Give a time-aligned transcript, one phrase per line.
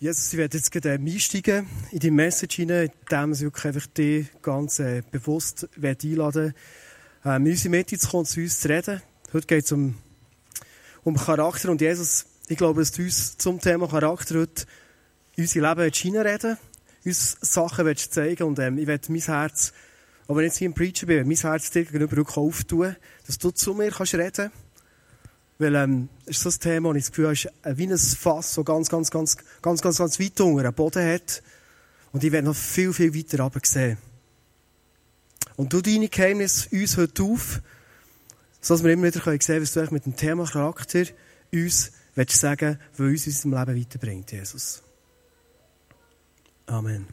[0.00, 4.28] Jesus, ich werde jetzt gerade einsteigen in die Message hinein, indem ich wirklich einfach dich
[4.42, 6.54] ganz äh, bewusst einladen
[7.24, 9.02] äh, in unsere Mitte zu kommen, zu uns zu reden.
[9.32, 9.98] Heute geht es um,
[11.02, 14.66] um Charakter und Jesus, ich glaube, dass du uns zum Thema Charakter heute
[15.36, 16.58] unser Leben hineinreden
[17.04, 19.72] uns Sachen zeigen und ähm, ich werde mein Herz,
[20.28, 22.94] auch wenn ich jetzt hier im Preacher bin, mein Herz dir gegenüber auftun,
[23.26, 24.67] dass du zu mir kannst reden kannst
[25.58, 27.48] weil, ähm, ist so ein Thema, und ich das Gefühl habe, ist
[27.78, 31.42] wie ein Fass, so ganz, ganz, ganz, ganz, ganz, ganz weit unter einen Boden hat.
[32.12, 33.98] Und ich werde noch viel, viel weiter runter sehen.
[35.56, 37.60] Und du deine Geheimnisse uns heute auf,
[38.60, 41.04] sodass wir immer wieder sehen können, was du mit dem Thema Charakter
[41.52, 44.82] uns willst sagen, was uns in unserem Leben weiterbringt, Jesus.
[46.66, 47.06] Amen.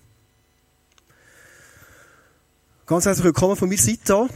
[2.86, 4.30] Ganz herzlich willkommen von mir Seite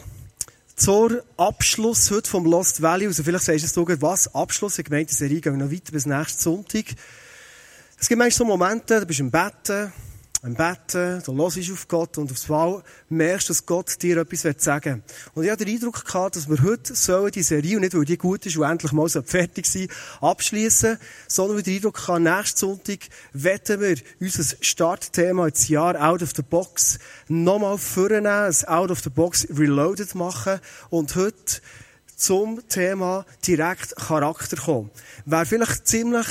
[0.80, 3.06] zur Abschluss heute vom Lost Valley.
[3.06, 4.34] Also vielleicht sagst du jetzt, was?
[4.34, 4.80] Abschluss?
[4.80, 6.86] Ich meine, die Serie geht noch weiter bis nächsten Sonntag.
[8.00, 9.92] Es gibt manchmal so Momente, du bist im Betten,
[10.42, 14.96] im Betten, du hörst auf Gott und aufs Mal merkst, dass Gott dir etwas sagen
[14.96, 15.34] will.
[15.36, 18.06] Und ich hatte den Eindruck gehabt, dass wir heute sollen die Serie, und nicht weil
[18.06, 19.90] die gut ist und endlich mal so fertig sein,
[20.22, 23.00] abschließen, sondern weil den Eindruck gehabt, nächsten Sonntag
[23.34, 29.02] wetten wir unser Startthema ins Jahr Out of the Box nochmal vornehmen, ein Out of
[29.02, 31.62] the Box Reloaded machen und heute
[32.16, 34.90] zum Thema direkt Charakter kommen.
[35.26, 36.28] Wer vielleicht ziemlich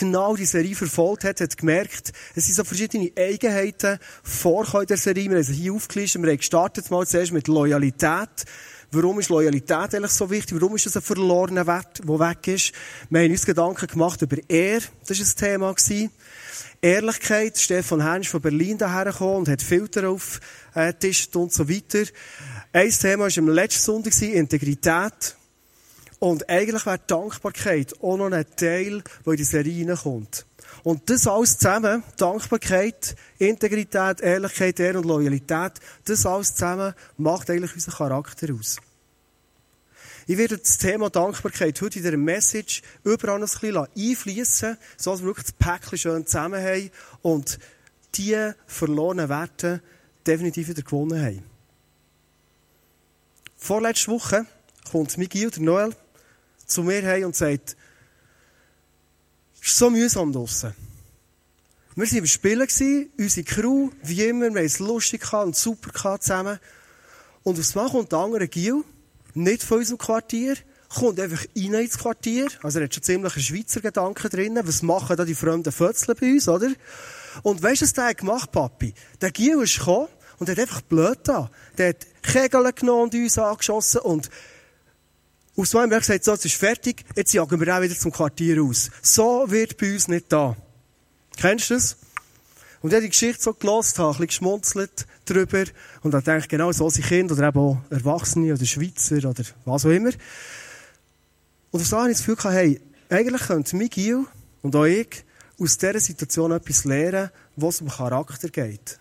[0.00, 4.96] genau die Serie verfolgt hat, hat gemerkt, es sind so verschiedene Eigenheiten vorkommen in der
[4.96, 5.30] Serie.
[5.30, 6.22] Wir haben sie hier aufgelistet.
[6.22, 8.44] Wir haben gestartet mal zuerst mit Loyalität.
[8.92, 10.60] Warum ist Loyalität eigentlich so wichtig?
[10.60, 12.72] Warum ist das ein verlorener Wert, der weg ist?
[13.08, 14.80] Wir haben uns Gedanken gemacht über Ehr.
[15.06, 15.74] Das war ein Thema.
[16.82, 17.58] Ehrlichkeit.
[17.58, 20.40] Stefan Hensch von Berlin daher gekommen und hat Filter auf
[20.74, 22.04] äh, Tisch und so weiter.
[22.72, 25.36] Ein Thema war am letzten Sonntag Integrität.
[26.20, 30.46] Und eigentlich wäre Dankbarkeit auch noch ein Teil, der in die Serie reinkommt.
[30.84, 35.72] Und das alles zusammen, Dankbarkeit, Integrität, Ehrlichkeit, Ehre und Loyalität,
[36.04, 38.76] das alles zusammen macht eigentlich unseren Charakter aus.
[40.26, 45.10] Ich werde das Thema Dankbarkeit heute in dieser Message überall noch ein bisschen einfließen, so
[45.12, 46.90] dass wir wirklich das Päckchen schön zusammen haben
[47.22, 47.58] und
[48.14, 49.82] die verlorenen Werte
[50.26, 51.42] definitiv wieder gewonnen haben.
[53.56, 54.46] Vorletzte Woche
[54.90, 55.94] kommt Miguel, der Noel,
[56.70, 57.76] zu mir heim und sagt,
[59.60, 60.74] es ist so mühsam draussen.
[61.96, 66.58] Wir waren im Spielen, unsere Crew, wie immer, wir haben es lustig und super zusammen.
[67.42, 68.84] Und aufs Mal kommt der andere Gil,
[69.34, 70.56] nicht von unserem Quartier,
[70.88, 72.48] kommt einfach rein ins Quartier.
[72.62, 74.58] Also er hat schon ziemlich einen Schweizer Gedanken drin.
[74.62, 76.70] Was machen da die fremden Fötzle bei uns, oder?
[77.42, 78.94] Und weißt du, was der gemacht Papi?
[79.20, 80.08] Der Gil ist gekommen
[80.38, 81.50] und hat einfach blöd da.
[81.78, 84.30] Der hat Kegel genommen und uns angeschossen und
[85.56, 88.90] haben wir gesagt, so, es ist fertig, jetzt jagen wir auch wieder zum Quartier aus.
[89.02, 90.56] So wird bei uns nicht da.
[91.36, 91.96] Kennst du das?
[92.82, 95.64] Und ich habe die Geschichte so gelost, habe ein bisschen geschmunzelt darüber
[96.02, 99.44] und dann denke ich, genau so sind Kinder oder eben auch Erwachsene oder Schweizer oder
[99.66, 100.12] was auch immer.
[101.70, 102.80] Und so habe ich das Gefühl gehabt, hey,
[103.10, 104.24] eigentlich könnte Miguel
[104.62, 105.24] und auch ich
[105.58, 108.98] aus dieser Situation etwas lernen, was um Charakter geht.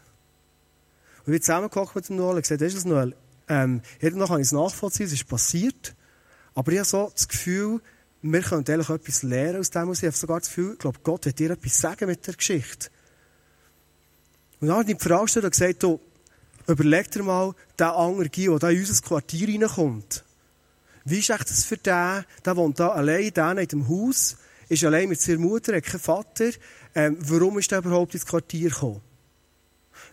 [1.26, 3.16] Und wir zusammengekommen mit dem Noel und gesagt, ist du Noel,
[3.48, 5.96] ähm, irgendwann kann ich es nachvollziehen, es ist passiert.
[6.60, 7.80] Aber ich habe so das Gefühl,
[8.22, 9.94] wir können eigentlich etwas lernen aus dem.
[9.94, 12.90] Ich habe sogar das Gefühl, ich glaube, Gott wird dir etwas sagen mit der Geschichte.
[14.60, 16.02] Und dann ich die Frage gestellt und gesagt, du,
[16.68, 20.26] überleg dir mal, der andere Guy, der in unser Quartier reinkommt.
[21.06, 24.36] Wie ist das für den, der wohnt da allein, der in dem Haus,
[24.68, 26.50] ist allein mit seiner Mutter, hat keinen Vater.
[26.94, 29.00] Ähm, warum ist der überhaupt ins Quartier gekommen?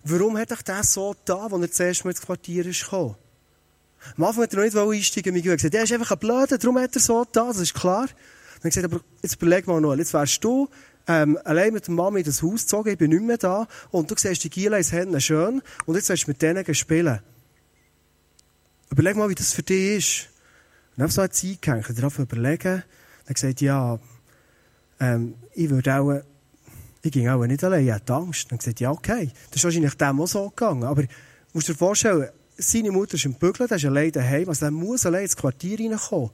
[0.04, 3.16] Warum hat er das so da, als er zuerst mal ins Quartier ist gekommen?
[4.16, 5.34] Am Anfang hat er noch nicht einsteigen.
[5.34, 7.74] Er hat gesagt, der ist einfach ein Blöder, darum hat er so da, das ist
[7.74, 8.06] klar.
[8.06, 10.68] Dann er gesagt, aber jetzt überleg mal noch, jetzt wärst du
[11.08, 14.10] ähm, allein mit der Mama in das Haus gezogen, ich bin nicht mehr da, und
[14.10, 17.20] du siehst die Giela ins schön, und jetzt willst du mit denen spielen.
[18.90, 20.28] Überleg mal, wie das für dich ist.
[20.96, 22.82] Und dann so eine Zeit gehängt, darauf überlegen,
[23.26, 23.98] dann gesagt, ja,
[25.00, 26.20] ähm, ich würde auch,
[27.02, 28.50] ich ging auch nicht allein, ich hatte Angst.
[28.50, 31.04] Dann gesagt, ja, okay, das ist wahrscheinlich dem auch so gegangen, aber
[31.52, 35.06] musst dir vorstellen, seine Mutter ist im Bügeln, der ist allein daheim, also der muss
[35.06, 36.30] allein ins Quartier reinkommen.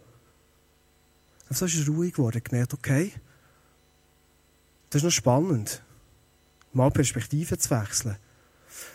[1.48, 3.12] Und so ist er ruhig geworden, gemerkt, okay,
[4.90, 5.82] das ist noch spannend,
[6.72, 8.16] mal Perspektive zu wechseln.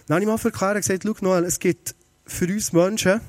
[0.07, 1.95] Dann habe ich mal verklärt und gesagt, schau Noel, es gibt
[2.25, 3.21] für uns Menschen,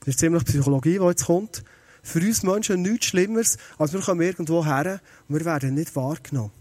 [0.00, 1.64] das ist ziemlich Psychologie, die jetzt kommt,
[2.02, 6.52] für uns Menschen nichts Schlimmeres, als wir kommen irgendwo her und wir werden nicht wahrgenommen.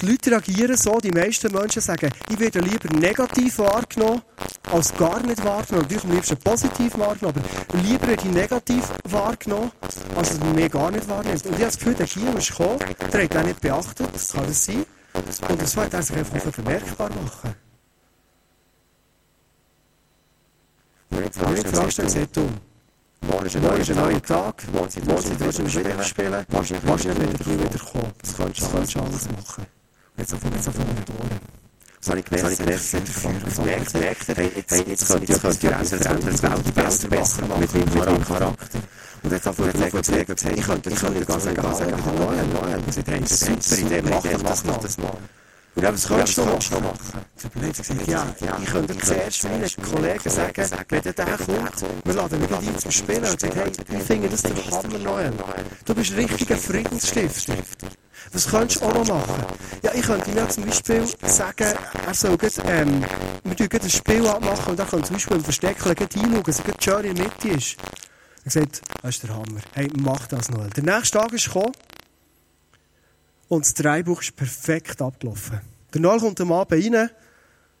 [0.00, 4.22] Die Leute reagieren so, die meisten Menschen sagen, ich werde lieber negativ wahrgenommen,
[4.70, 5.82] als gar nicht wahrgenommen.
[5.82, 9.70] Natürlich am liebsten positiv wahrgenommen, aber lieber werde ich negativ wahrgenommen,
[10.16, 11.46] als dass man mir gar nicht wahrnimmt.
[11.46, 12.78] Und ich habe das Gefühl, der Gio ist gekommen,
[13.12, 14.84] der hat auch nicht beachtet, das kann das sein.
[15.48, 17.54] Und das wird er sich einfach bemerkbar machen.
[21.10, 22.48] Und jetzt fragst du, sagt du,
[23.20, 23.62] morgen ist ein
[23.94, 28.12] neuer Tag, morgen sind wir wieder spielen, wahrscheinlich wird er wieder kommen.
[28.20, 29.66] Das könntest du alles machen.
[30.16, 31.18] Und jetzt auf jetzt auf durch.
[32.00, 35.30] Das habe ich gemerkt, das habe ich gemerkt, das merkt, merkt er, jetzt, könnte ich
[35.30, 38.78] das Welt besser, besser machen, mit meinem Charakter.
[39.22, 42.46] Und jetzt hat er gesagt, gesagt, ich könnte, ich könnte gar sagen, gar sagen, Noel,
[42.48, 44.22] Noel, wir sind eine super Idee, mach
[44.78, 45.16] das mal.
[45.76, 47.24] Und dann, was könntest du noch machen?
[48.06, 48.26] Ja,
[48.62, 53.24] ich könnte zuerst meinen Kollegen sagen, wenn der kommt, wir laden ihn ein zum Spielen
[53.24, 55.32] und sagen, hey, ich finde das der Hammer, Noel.
[55.84, 57.54] Du bist richtiger Friedensstifter.
[58.32, 59.44] Was könntest du auch noch machen?
[59.82, 61.74] Ja, ich könnte ihm zum Beispiel sagen,
[62.06, 63.04] er soll grad, ähm,
[63.44, 66.72] wir tun ein Spiel abmachen und dann können zum Beispiel im Verstecken reinschauen, dass er
[66.72, 67.76] gerade in der Mitte ist.
[68.44, 69.60] Er sagt, das ist der Hammer.
[69.72, 70.66] Hey, mach das noch.
[70.68, 71.72] Der nächste Tag ist gekommen
[73.48, 75.60] und das Dreibuch ist perfekt abgelaufen.
[75.92, 77.10] Der Noel kommt am Abend rein.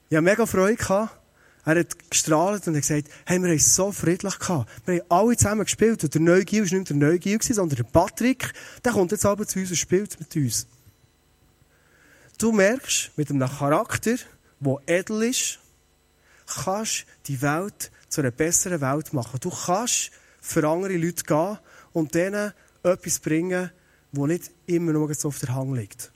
[0.08, 0.76] Ich hatte mega Freude.
[0.76, 1.23] Gehabt.
[1.64, 4.70] Er hat gestrahlt und hat gesagt, hey, wir haben es so friedlich gehabt.
[4.84, 6.04] Wir haben alle zusammen gespielt.
[6.04, 8.52] Und der Neugil war nicht der Neugil, sondern der Patrick.
[8.84, 10.66] Der kommt jetzt aber zu uns und spielt mit uns.
[12.38, 14.16] Du merkst, mit einem Charakter,
[14.60, 15.58] der edel ist,
[16.46, 19.40] kannst die Welt zu einer besseren Welt machen.
[19.40, 21.58] Du kannst für andere Leute gehen
[21.92, 22.52] und denen
[22.82, 23.70] etwas bringen,
[24.12, 26.12] das nicht immer nur so auf der Hang liegt.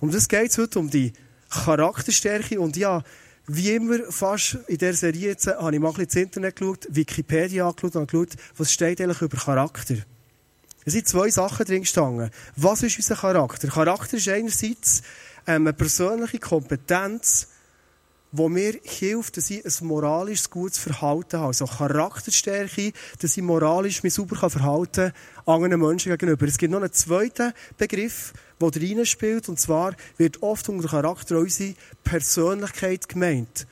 [0.00, 1.12] Um das geht heute, um die
[1.50, 2.60] Charakterstärke.
[2.60, 3.02] Und ja,
[3.48, 6.86] wie immer, fast in dieser Serie jetzt, habe ich mal ein bisschen ins Internet geschaut,
[6.90, 9.96] Wikipedia angeschaut und geschaut, was steht eigentlich über Charakter.
[10.84, 12.30] Es sind zwei Sachen drin gestanden.
[12.56, 13.68] Was ist unser Charakter?
[13.68, 15.02] Charakter ist einerseits
[15.46, 17.48] ähm, eine persönliche Kompetenz,
[18.30, 21.48] wo mir hilft, dass ich ein moralisch gutes Verhalten habe.
[21.48, 25.12] Also Charakterstärke, dass ich moralisch mich super verhalten kann
[25.48, 26.46] anderen Menschen gegenüber.
[26.46, 31.38] Es gibt noch einen zweiten Begriff, der da reinspielt, und zwar wird oft unter Charakter
[31.38, 33.66] unsere Persönlichkeit gemeint.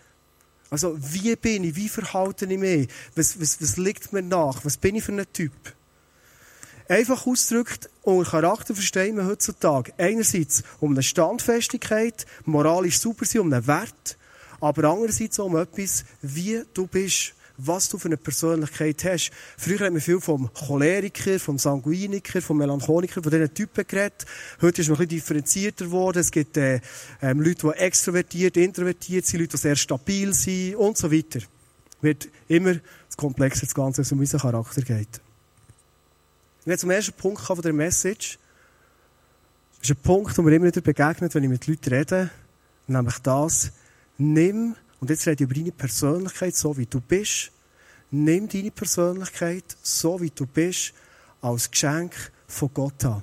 [0.70, 1.76] Also, wie bin ich?
[1.76, 2.88] Wie verhalte ich mich?
[3.14, 4.64] Was, was, was liegt mir nach?
[4.64, 5.52] Was bin ich für ein Typ?
[6.88, 13.52] Einfach ausgedrückt, unter Charakter verstehen wir heutzutage einerseits um eine Standfestigkeit, moralisch super sein, um
[13.52, 14.17] einen Wert,
[14.61, 19.31] aber andererseits auch um etwas, wie du bist, was du für eine Persönlichkeit hast.
[19.56, 24.26] Früher hat man viel vom Choleriker, vom Sanguiniker, vom Melancholiker, von diesen Typen geredet.
[24.61, 26.19] Heute ist man ein bisschen differenzierter geworden.
[26.19, 26.81] Es gibt äh,
[27.23, 31.41] ähm, Leute, die extrovertiert, introvertiert sind, Leute, die sehr stabil sind und so weiter.
[32.02, 32.76] Wird immer
[33.17, 35.20] komplexer das Ganze, wenn es um unseren Charakter geht.
[36.61, 38.38] Ich werde zum ersten Punkt von der Message.
[39.79, 42.31] Das ist ein Punkt, der mir immer wieder begegnet, wenn ich mit Leuten rede.
[42.87, 43.73] Nämlich das,
[44.19, 47.53] nimm, und jetzt rede ich über deine Persönlichkeit, so wie du bist,
[48.11, 50.95] nimm deine Persönlichkeit, so wie du bist,
[51.41, 52.15] als Geschenk
[52.47, 53.23] von Gott an.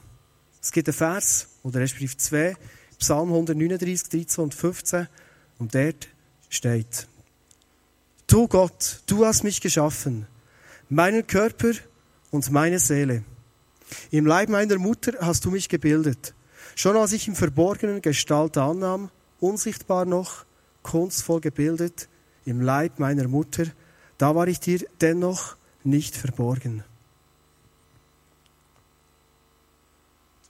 [0.62, 2.56] Es gibt einen Vers, oder respektive zwei,
[3.00, 5.08] Psalm 139, 13 und 15,
[5.60, 6.08] und dort
[6.50, 7.08] steht,
[8.28, 10.26] Du Gott, du hast mich geschaffen,
[10.90, 11.74] meinen Körper
[12.32, 13.24] und meine Seele.
[14.12, 16.34] Im Leib meiner Mutter hast du mich gebildet.
[16.76, 20.46] Schon als ich im Verborgenen Gestalt annahm, unsichtbar noch,
[20.84, 22.08] kunstvoll gebildet
[22.46, 23.66] im Leib meiner Mutter,
[24.18, 26.84] da war ich dir dennoch nicht verborgen.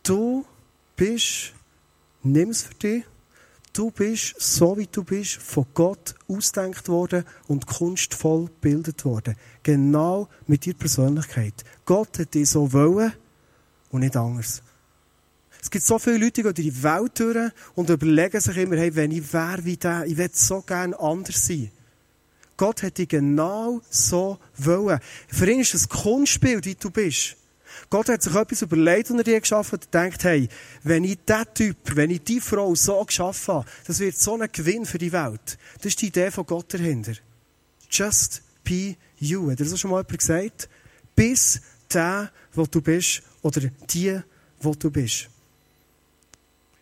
[0.04, 0.46] Du
[0.96, 1.54] bist,
[2.24, 3.06] nimm's für dich,
[3.72, 9.36] du bist, so wie du bist, von Gott ausdenkt worden und kunstvoll gebildet worden.
[9.64, 11.64] Genau mit deiner Persönlichkeit.
[11.86, 13.14] Gott hat dich so wollen
[13.92, 14.62] und nicht anders.
[15.64, 18.94] Es gibt so viele Leute, die durch die Welt durch und überlegen sich immer, hey,
[18.96, 21.72] wenn ich wäre wie der, ich würde so gerne anders sein.
[22.58, 25.00] Gott hat dich genau so wollen.
[25.30, 27.38] Für ihn ist das Kunstspiel, wie du bist.
[27.90, 30.50] Gott hat sich etwas überlegt und er dir geschaffen und denkt, hey,
[30.84, 34.50] wenn ich diesen Typ, wenn ich die Frau so geschaffen habe, das wird so ein
[34.52, 35.58] Gewinn für die Welt.
[35.78, 37.14] Das ist die Idee von Gott dahinter.
[37.90, 39.50] Just be you.
[39.50, 40.68] Hat er das schon mal jemand gesagt?
[41.16, 41.62] Bis
[41.94, 44.20] der, wo du bist, oder die,
[44.60, 45.30] wo du bist.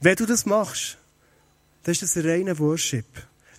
[0.01, 0.97] Wenn du das machst,
[1.83, 3.05] dann ist das ein reiner Worship.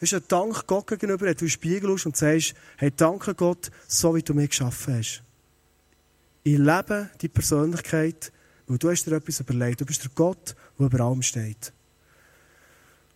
[0.01, 2.91] Das ist ein Dank Gott gegenüber, wenn du in den Spiegel schaust und sagst, hey,
[2.95, 5.23] danke Gott, so wie du mich geschaffen hast.
[6.43, 8.33] Ich lebe die Persönlichkeit,
[8.67, 9.81] weil du hast dir etwas überlegt.
[9.81, 11.73] Du bist der Gott, der über allem steht.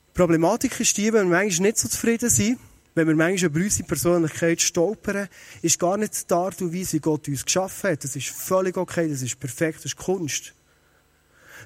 [0.09, 2.61] Die Problematik ist die, wenn wir manchmal nicht so zufrieden sind,
[2.95, 5.28] wenn wir manchmal über unsere Persönlichkeit stolpern,
[5.62, 8.04] ist gar nicht die Art und Weise, wie Gott uns geschaffen hat.
[8.04, 10.54] Das ist völlig okay, das ist perfekt, das ist Kunst.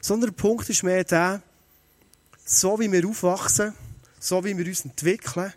[0.01, 1.43] Sondern der Punkt ist mehr der,
[2.53, 3.75] so wie wir aufwachsen,
[4.19, 5.53] so wie wir uns entwickeln,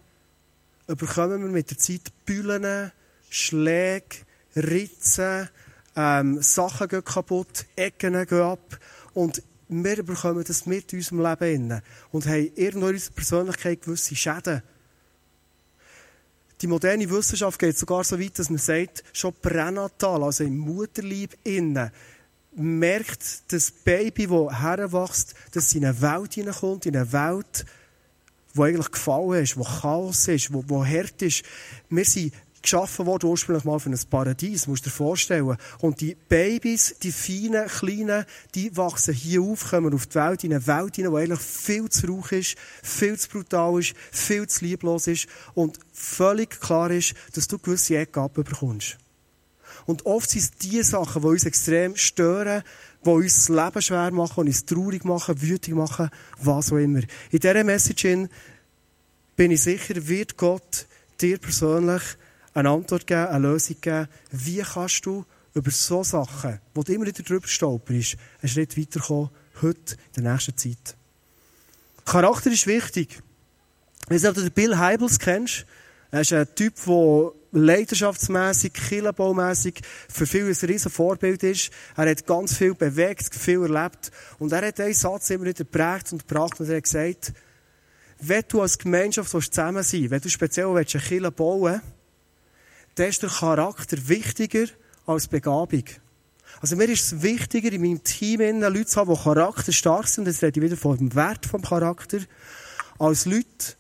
[0.86, 2.92] bekommen wir mit der Zeit Büllen,
[3.32, 4.18] Schläge,
[4.56, 5.50] Ritzen,
[5.96, 8.80] ähm, Sachen gehen kaputt, Ecken gehen ab.
[9.16, 11.82] Und wir bekommen das mit unserem Leben
[12.12, 14.62] und haben irgendwo in unserer Persönlichkeit gewisse Schäden.
[16.62, 21.36] Die moderne Wissenschaft geht sogar so weit, dass man sagt, schon pränatal, also im Mutterleib
[21.44, 21.90] innen,
[22.56, 27.66] merkt das Baby, das heranwächst, dass es in eine Welt hineinkommt, in eine Welt,
[28.56, 31.44] die eigentlich gefallen ist, wo Chaos ist, wo, wo hart ist.
[31.90, 32.34] Wir sind
[32.64, 35.58] geschaffen worden, ursprünglich mal für ein Paradies, musst du dir vorstellen.
[35.80, 40.54] Und die Babys, die feinen, kleinen, die wachsen hier auf, kommen auf die Welt, in
[40.54, 44.66] eine Welt hinein, die eigentlich viel zu rauch ist, viel zu brutal ist, viel zu
[44.66, 48.98] lieblos ist und völlig klar ist, dass du gewisse Ecken abbekommst.
[49.86, 52.64] Und oft sind es die Sachen, die uns extrem stören,
[53.06, 57.02] die uns das Leben schwer machen, uns traurig machen, wütig machen, was auch immer.
[57.32, 58.28] In dieser Message
[59.36, 60.86] bin ich sicher, wird Gott
[61.20, 62.02] dir persönlich
[62.54, 64.08] eine Antwort geben, eine Lösung geben.
[64.32, 69.30] Wie kannst du über so Sachen, wo du immer wieder drüber stolperst, einen Schritt weiterkommen,
[69.62, 70.96] heute, in der nächsten Zeit.
[72.06, 73.22] Charakter ist wichtig.
[74.06, 75.66] Ich weiß nicht, du Bill Heibels kennst.
[76.12, 81.72] Er ist ein Typ, der leidenschaftsmässig, killenbaumässig für viele ein riesen Vorbild ist.
[81.96, 84.12] Er hat ganz viel bewegt, viel erlebt.
[84.40, 87.34] Und er hat einen Satz immer wieder geprägt und gebracht und er hat gesagt,
[88.20, 91.86] wenn du als Gemeinschaft zusammen sein willst, wenn du speziell eine Kille bauen willst,
[92.96, 94.66] dann ist der Charakter wichtiger
[95.06, 95.84] als Begabung.
[96.62, 100.44] Also mir ist es wichtiger, in meinem Team Leute zu haben, die charakterstark sind, jetzt
[100.44, 102.20] rede ich wieder von dem Wert vom Charakter,
[103.00, 103.76] als Leute,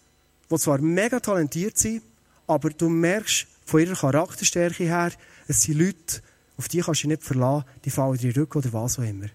[0.49, 2.01] die zwar mega talentiert sind,
[2.47, 5.11] aber du merkst von ihrer Charakterstärke her,
[5.47, 6.21] es sind Leute,
[6.57, 9.25] auf die kannst du nicht verlassen, die fallen dir Rücken oder was auch immer.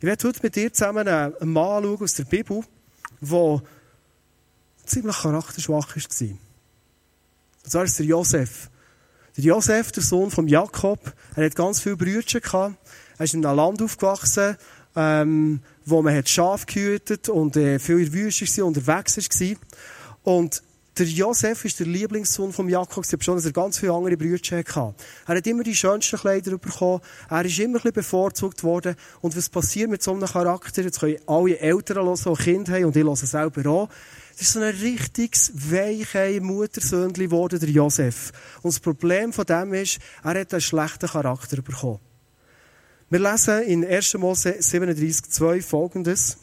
[0.00, 2.62] Ich werde heute mit dir zusammen einen Mann anschauen aus der Bibel,
[3.20, 3.62] der
[4.84, 6.28] ziemlich charakterschwach war.
[7.64, 8.70] Und zwar ist der Josef.
[9.36, 12.76] Der Josef, der Sohn von Jakob, er hat ganz viele Brüder gehabt.
[13.18, 14.56] Er ist in einem Land aufgewachsen,
[14.96, 19.56] ähm, wo man hat Schaf gehütet und äh, viel in der Wüste war, unterwegs war.
[20.22, 20.62] Und
[20.98, 24.94] der Josef ist der Lieblingssohn von Jakob, schon, dass er ganz viele andere Brüder hatte.
[25.26, 27.00] Er hat immer die schönsten Kleider bekommen.
[27.30, 28.96] Er ist immer ein bevorzugt worden.
[29.20, 30.82] Und was passiert mit so einem Charakter?
[30.82, 33.88] Jetzt können alle Eltern hören, die Kinder haben, und ich höre selber auch.
[34.32, 38.32] Das ist so ein richtiges, weiche Muttersöhnchen geworden, der Josef.
[38.62, 42.00] Und das Problem von dem ist, er hat einen schlechten Charakter bekommen.
[43.10, 44.14] Wir lesen in 1.
[44.14, 46.38] Mose 37,2 folgendes.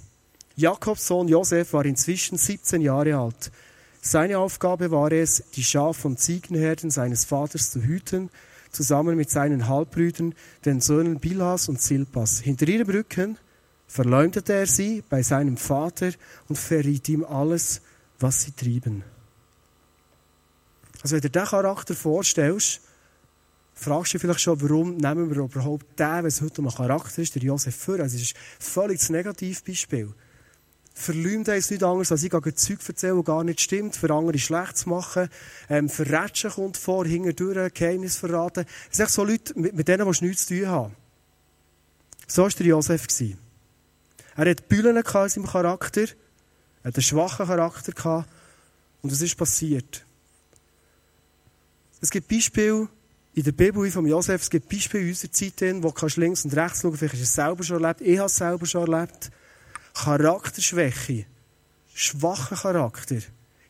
[0.56, 3.52] Jakobs Sohn Josef war inzwischen 17 Jahre alt.
[4.08, 8.30] Seine Aufgabe war es, die Schaf- und Ziegenherden seines Vaters zu hüten,
[8.72, 12.40] zusammen mit seinen Halbbrüdern, den Söhnen Bilhas und Silpas.
[12.40, 13.40] Hinter ihrem Rücken
[13.88, 16.12] verleumdete er sie bei seinem Vater
[16.48, 17.82] und verriet ihm alles,
[18.20, 19.04] was sie trieben.
[21.02, 22.82] Also wenn du dir diesen Charakter vorstellst,
[23.74, 27.34] fragst du dich vielleicht schon, warum nehmen wir überhaupt den, es heute um Charakter ist,
[27.34, 28.00] der Josef für.
[28.00, 30.14] Also es ist völlig das Negativbeispiel.
[30.98, 34.78] Verleumden ist nichts anderes, als ich Zeug erzählen, das gar nicht stimmt, für andere schlecht
[34.78, 35.28] zu machen.
[35.70, 38.66] Ähm, Verrätschen kommt vor, hinterdurch, Geheimnis verraten.
[38.90, 40.96] Es sind so Leute, mit, mit denen willst du nichts zu tun haben.
[42.28, 43.08] So war der Josef.
[44.38, 46.04] Er hat Bühlen in seinem Charakter,
[46.84, 48.30] er hat einen schwachen Charakter gehabt.
[49.02, 50.06] Und was ist passiert?
[52.00, 52.88] Es gibt Beispiele
[53.34, 56.56] in der Bibel von Josef, es gibt Beispiele in unserer Zeit, wo du links und
[56.56, 59.30] rechts schauen, vielleicht hast du es selber schon erlebt, ich habe es selber schon erlebt.
[59.96, 61.26] Charakterschwäche,
[61.94, 63.18] schwacher Charakter,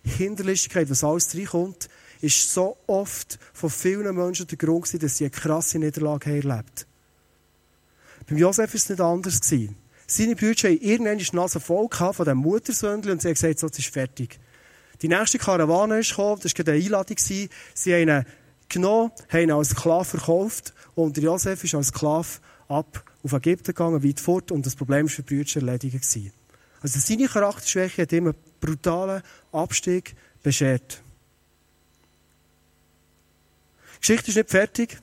[0.04, 1.88] Hinterlistigkeit, was alles reinkommt,
[2.22, 6.88] ist so oft von vielen Menschen der Grund gewesen, dass sie eine krasse Niederlage erlebt.
[8.28, 9.40] Beim Josef war es nicht anders.
[10.08, 13.68] Seine Brüder haben irgendwann die Nase voll von diesem Muttersöhnchen und sie haben gesagt, so,
[13.68, 14.40] jetzt ist fertig.
[15.02, 17.18] Die nächste Karawane ist gekommen, das war eine Einladung.
[17.18, 17.50] Sie
[17.86, 18.26] haben ihn
[18.70, 22.28] genommen, haben ihn als Sklave verkauft und Josef ist als Sklave
[22.68, 26.06] ab auf Ägypten gegangen, weit fort, und das Problem war für die Brüder erledigt.
[26.82, 31.02] Also seine Charakterschwäche hat ihm einen brutalen Abstieg beschert.
[33.96, 35.00] Die Geschichte ist nicht fertig.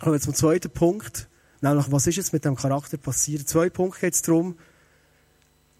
[0.00, 1.28] Kommen wir zum zweiten Punkt.
[1.60, 3.48] Nämlich, was ist jetzt mit dem Charakter passiert?
[3.48, 4.56] Zwei Punkte geht es darum.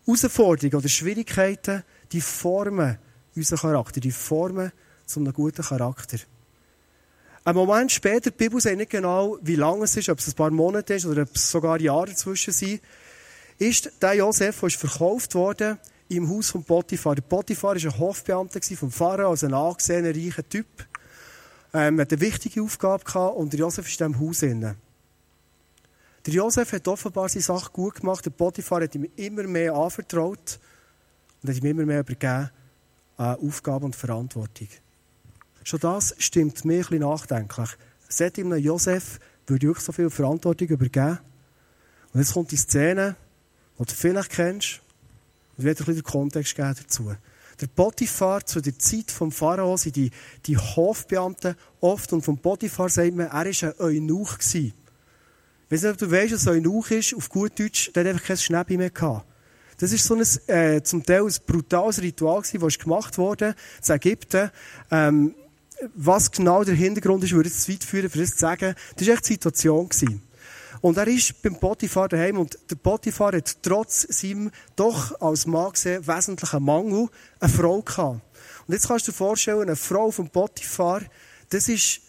[0.04, 2.98] Herausforderungen oder Schwierigkeiten, die formen
[3.36, 4.72] unseren Charakter, die formen
[5.06, 6.18] zu einem guten Charakter.
[7.44, 10.34] Ein Moment später, die Bibel sagt nicht genau, wie lange es ist, ob es ein
[10.34, 12.80] paar Monate ist oder ob es sogar Jahre dazwischen sind,
[13.58, 17.16] ist der Josef, der ist verkauft worden im Haus von Potiphar.
[17.16, 20.66] Der Potiphar war ein Hofbeamter vom Pharao, also ein angesehener, reicher Typ.
[21.74, 24.76] Ähm, hatte eine wichtige Aufgabe gehabt und der Josef ist in diesem Haus inne.
[26.26, 28.24] Der Josef hat offenbar seine Sache gut gemacht.
[28.24, 30.60] Der Potiphar hat ihm immer mehr anvertraut
[31.42, 32.50] und hat ihm immer mehr übergeben
[33.16, 34.68] an Aufgabe und Verantwortung.
[35.64, 37.70] Schon das stimmt mir ein bisschen nachdenklich.
[38.08, 41.18] Seit ihm Josef würde ich so viel Verantwortung übergeben.
[42.12, 43.16] Und jetzt kommt die Szene,
[43.78, 44.80] den du vielleicht kennst.
[45.56, 47.14] Und ich werde ein bisschen den Kontext geben dazu.
[47.60, 50.10] Der Potiphar zu der Zeit vom Pharao sind die,
[50.46, 54.38] die Hofbeamten oft und vom Potiphar sagt man, er war ein Eunuch.
[54.40, 54.74] Ich
[55.70, 57.14] weiß nicht, ob du weißt, was Eunuch ist.
[57.14, 59.26] Auf gut Deutsch, der hat einfach kein Schnäppi mehr gehabt.
[59.78, 63.54] Das ist so ein, äh, zum Teil ein brutales Ritual gewesen, das gemacht wurde
[63.86, 64.50] in Ägypten.
[64.90, 65.34] Ähm,
[65.94, 68.74] was genau der Hintergrund ist, würde ich zu weit führen, für das zu sagen.
[68.96, 70.22] Das war echt die Situation gewesen.
[70.80, 75.72] Und er ist beim Potiphar daheim und der Potiphar hat trotz seinem doch als Mann
[75.72, 77.08] gesehen wesentlichen Mangel
[77.38, 78.20] eine Frau gehabt.
[78.66, 81.02] Und jetzt kannst du dir vorstellen, eine Frau vom Potiphar,
[81.50, 82.00] das ist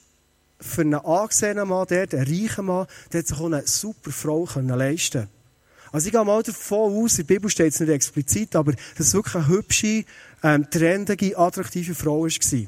[0.59, 4.45] für einen angesehenen Mann, der, einen reichen Mann, der hat sich auch eine super Frau
[4.45, 5.27] können leisten
[5.91, 9.07] Also ich gehe mal davon aus, in der Bibel steht es nicht explizit, aber dass
[9.07, 10.05] es wirklich eine hübsche,
[10.41, 12.67] ähm, trendige, attraktive Frau war.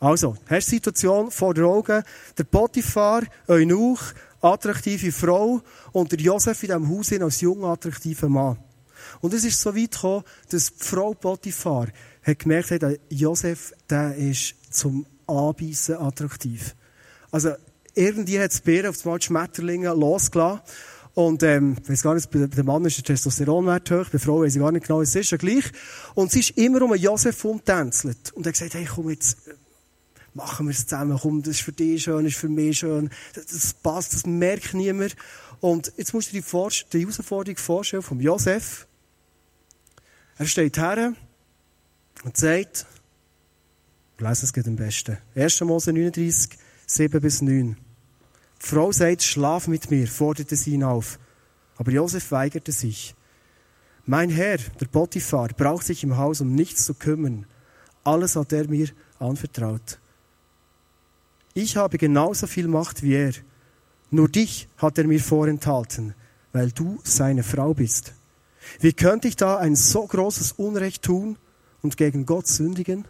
[0.00, 2.02] Also, hast die Situation vor den Augen,
[2.36, 4.00] der Potiphar, Eunuch,
[4.40, 5.60] attraktive Frau
[5.92, 8.58] und der Josef in diesem Haus als junger, attraktiver Mann.
[9.20, 11.88] Und es ist so weit gekommen, dass die Frau Potiphar
[12.22, 16.76] hat gemerkt hat, Josef, der ist zum Anbeissen attraktiv.
[17.30, 17.52] Also,
[17.94, 20.60] irgendwie hat das Bären auf die Schmetterlinge losgelassen.
[21.14, 24.20] Und, ähm, ich weiss gar nicht, bei dem Mann ist der Testosteronwert hoch, bei der
[24.20, 25.64] Frau weiss ich gar nicht genau, es ist ja gleich.
[26.14, 28.32] Und sie ist immer um Josef umtänzelt.
[28.34, 29.38] Und er hat gesagt, hey, komm jetzt,
[30.38, 33.10] machen wir es zusammen, komm, das ist für dich schön, das ist für mich schön,
[33.34, 35.16] das, passt, das merkt niemand.
[35.60, 38.86] Und jetzt musst du dir die, die Herausforderung vorstellen von Josef.
[40.36, 41.14] Er steht her
[42.24, 42.86] und sagt,
[44.16, 45.18] ich lese es geht am besten.
[45.34, 45.60] 1.
[45.62, 47.76] Mose 39, 7 bis 9.
[48.62, 51.18] Die Frau sagt, schlaf mit mir, forderte sie ihn auf.
[51.76, 53.14] Aber Josef weigerte sich.
[54.06, 57.46] Mein Herr, der Potiphar, braucht sich im Haus um nichts zu kümmern.
[58.04, 59.98] Alles hat er mir anvertraut.
[61.58, 63.32] Ich habe genauso viel Macht wie er.
[64.12, 66.14] Nur dich hat er mir vorenthalten,
[66.52, 68.12] weil du seine Frau bist.
[68.78, 71.36] Wie könnte ich da ein so großes Unrecht tun
[71.82, 73.06] und gegen Gott sündigen?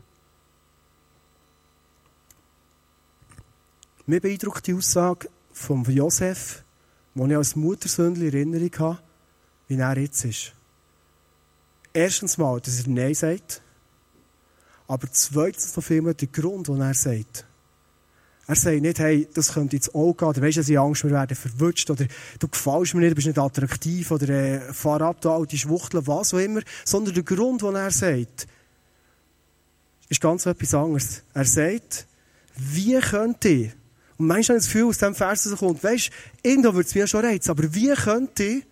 [4.06, 6.64] Mir beeindruckt die Aussage von Josef,
[7.14, 8.98] wo ich als Muttersöhnchen Erinnerung habe,
[9.66, 10.54] wie er jetzt ist.
[11.92, 13.60] Erstens mal, dass er Nein sagt.
[14.86, 17.44] Aber zweitens noch viel der Grund, den er sagt.
[18.48, 21.04] Er sagt nicht, hey, das könnte jetzt auch gehen, oder weisst du, dass ich Angst,
[21.04, 22.06] wir werden verwutscht, oder
[22.38, 26.06] du gefällst mir nicht, du bist nicht attraktiv, oder äh, fahr ab, du alte Schwuchtel,
[26.06, 26.62] was auch immer.
[26.82, 28.46] Sondern der Grund, den er sagt,
[30.08, 31.22] ist ganz etwas anderes.
[31.34, 32.06] Er sagt,
[32.56, 33.72] wie könnte ich,
[34.16, 36.10] und manchmal habe ich das Gefühl, aus diesem Vers kommt, weisst
[36.42, 38.64] irgendwo wird es mir schon reizen, aber wie könnte ich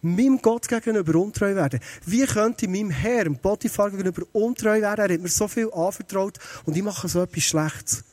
[0.00, 1.80] meinem Gott gegenüber untreu werden?
[2.06, 5.04] Wie könnte ich meinem Herrn, Potiphar gegenüber untreu werden?
[5.10, 8.04] Er hat mir so viel anvertraut und ich mache so etwas Schlechtes.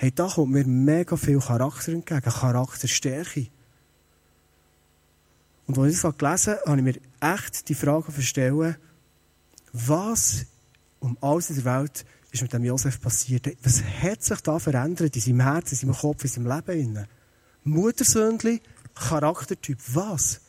[0.00, 3.48] Hey, da kommt mir mega viel Charakter entgegen, Charakterstärke.
[5.66, 8.76] Und als ich das gelesen habe, habe ich mir echt die Frage verstellen,
[9.74, 10.46] was
[11.00, 13.54] um alles in der Welt ist mit dem Josef passiert?
[13.62, 17.06] Was hat sich da verändert in seinem Herzen, in seinem Kopf, in seinem Leben?
[17.64, 18.62] Muttersöhnli,
[18.94, 20.40] Charaktertyp, was?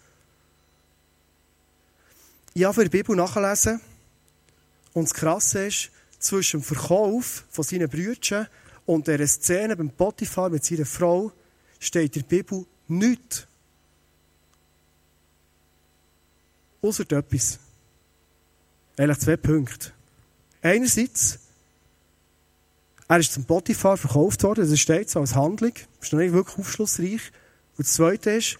[2.53, 3.81] Ich habe für die Bibel nachgelesen
[4.93, 8.47] und das Krasse ist, zwischen dem Verkauf von seinen Brüdern
[8.85, 11.31] und dieser Szene beim Potiphar mit seiner Frau
[11.79, 13.47] steht in der Bibel nichts.
[16.81, 17.59] Außer etwas.
[18.97, 19.91] Eigentlich zwei Punkte.
[20.61, 21.39] Einerseits,
[23.07, 25.73] er ist zum Potiphar verkauft worden, das steht so als Handlung.
[25.73, 27.31] Das ist noch nicht wirklich aufschlussreich.
[27.77, 28.57] Und das Zweite ist,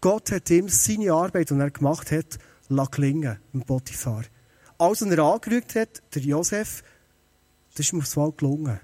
[0.00, 2.38] Gott hat ihm seine Arbeit, die er gemacht hat,
[2.90, 4.24] klingen im Potiphar.
[4.78, 6.82] Als er angerügt hat, der Josef,
[7.74, 8.80] das ist ihm aufs Mal gelungen.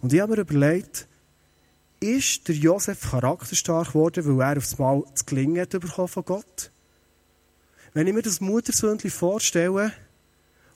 [0.00, 1.06] Und ich habe mir überlegt,
[2.00, 6.70] ist der Josef charakterstark geworden, weil er aufs Mal das Gelingen hat bekommen von Gott?
[7.92, 9.92] Wenn ich mir das Muttersöhnchen vorstelle,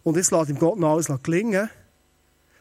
[0.02, 1.70] und es lässt ihm Gott noch alles gelingen,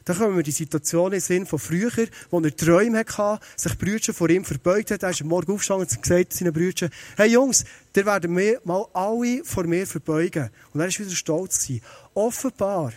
[0.05, 3.77] dann kommen wir die Situation in den Sinn von früher, wo er Träume hatte, sich
[3.77, 5.03] Brüder vor ihm verbeugt hat.
[5.03, 7.63] Er ist am Morgen aufgestanden und gesagt seinen Brüdern, hey Jungs,
[7.95, 10.49] der werden wir mal alle vor mir verbeugen.
[10.73, 11.83] Und er ist wieder stolz gewesen.
[12.13, 12.91] Offenbar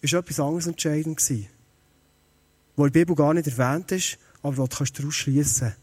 [0.00, 1.51] ist etwas anderes entscheidend gewesen
[2.76, 5.74] wo in Bibel gar nicht erwähnt ist, aber wo du daraus schliessen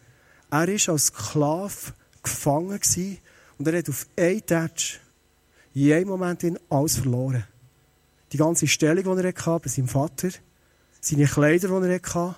[0.49, 2.79] Er war als Sklave gefangen
[3.57, 4.99] und er hat auf einen Touch
[5.73, 7.43] in einem Moment alles verloren.
[8.31, 10.29] Die ganze Stellung, die er hatte bei seinem Vater,
[11.01, 12.35] seine Kleider, die er hatte,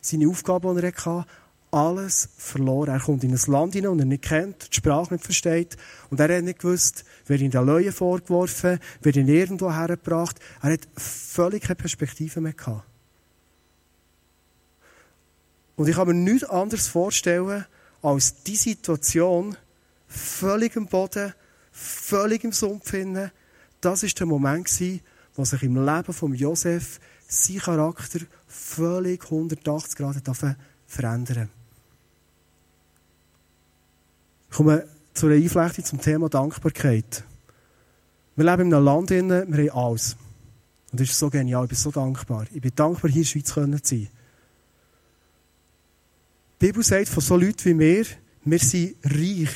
[0.00, 1.26] seine Aufgaben, die er hatte,
[1.70, 2.90] alles verloren.
[2.90, 5.76] Er kommt in ein Land hinein, das er nicht kennt, die Sprache nicht versteht.
[6.10, 10.38] Und er hat nicht gewusst, wer ihn den Leuen vorgeworfen, wer ihn irgendwo hergebracht.
[10.62, 12.89] Er hat völlig keine Perspektive mehr gehabt.
[15.80, 17.64] Und ich kann mir nichts anderes vorstellen,
[18.02, 19.56] als die Situation
[20.08, 21.32] völlig am Boden,
[21.72, 23.30] völlig im Sumpf finden.
[23.80, 25.00] Das ist der Moment gewesen,
[25.34, 30.16] wo sich im Leben von Josef sein Charakter völlig 180 Grad
[30.86, 31.48] verändern
[34.50, 37.24] Ich komme zu einer Einflechtung zum Thema Dankbarkeit.
[38.36, 40.14] Wir leben in einem Land, wir haben alles.
[40.92, 42.44] Und das ist so genial, ich bin so dankbar.
[42.52, 44.10] Ich bin dankbar, hier in der Schweiz zu sein.
[46.60, 48.04] Die Bibel sagt von so Leuten wie mir,
[48.44, 49.54] wir sind reich.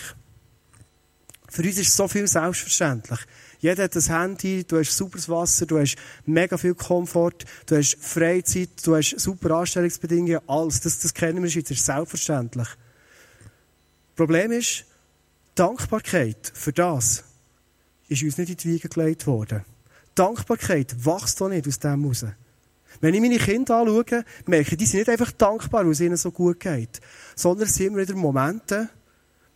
[1.51, 3.21] Für uns ist so viel selbstverständlich.
[3.61, 7.97] Jeder hat ein Handy, du hast sauberes Wasser, du hast mega viel Komfort, du hast
[8.01, 10.81] Freizeit, du hast super Anstellungsbedingungen, alles.
[10.81, 12.69] Das, das kennen wir schon, das ist selbstverständlich.
[14.17, 14.87] Problem ist,
[15.55, 17.25] Dankbarkeit für das
[18.09, 19.63] ist uns nicht in die Wiege gelegt worden.
[20.15, 22.25] Dankbarkeit wächst doch nicht aus dem heraus.
[23.01, 26.17] Wenn ich meine Kinder anschaue, merke ich, die sind nicht einfach dankbar, weil es ihnen
[26.17, 27.01] so gut geht,
[27.35, 28.89] sondern es sind immer wieder Momente,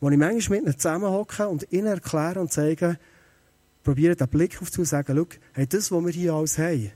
[0.00, 2.98] wo ich manchmal mit ihnen zusammenhocke und ihnen erkläre und zeige,
[3.82, 6.92] probiere den Blick auf und sage, schau, hey, das, was wir hier alles haben,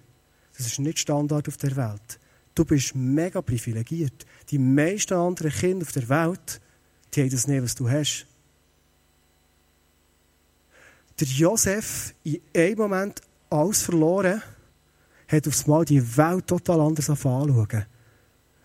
[0.56, 2.18] das ist nicht Standard auf der Welt.
[2.54, 4.26] Du bist mega privilegiert.
[4.50, 6.60] Die meisten anderen Kinder auf der Welt,
[7.14, 8.26] die haben das nicht, was du hast.
[11.18, 14.42] Der Josef in einem Moment alles verloren,
[15.32, 17.68] hat aufs Mal die Welt total anders anschauen.
[17.70, 17.86] Er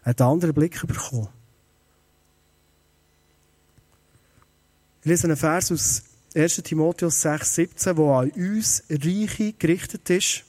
[0.03, 1.29] hat einen anderen Blick bekommen.
[5.01, 6.03] Ich lese einen Vers aus
[6.35, 6.55] 1.
[6.57, 10.43] Timotheus 6, 17, der an uns Reiche gerichtet ist.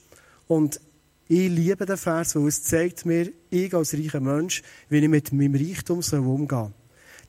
[0.48, 0.81] Und
[1.28, 5.33] ich liebe den Vers, weil es zeigt mir, ich als reicher Mensch, wie ich mit
[5.33, 6.72] meinem Reichtum umgehen soll.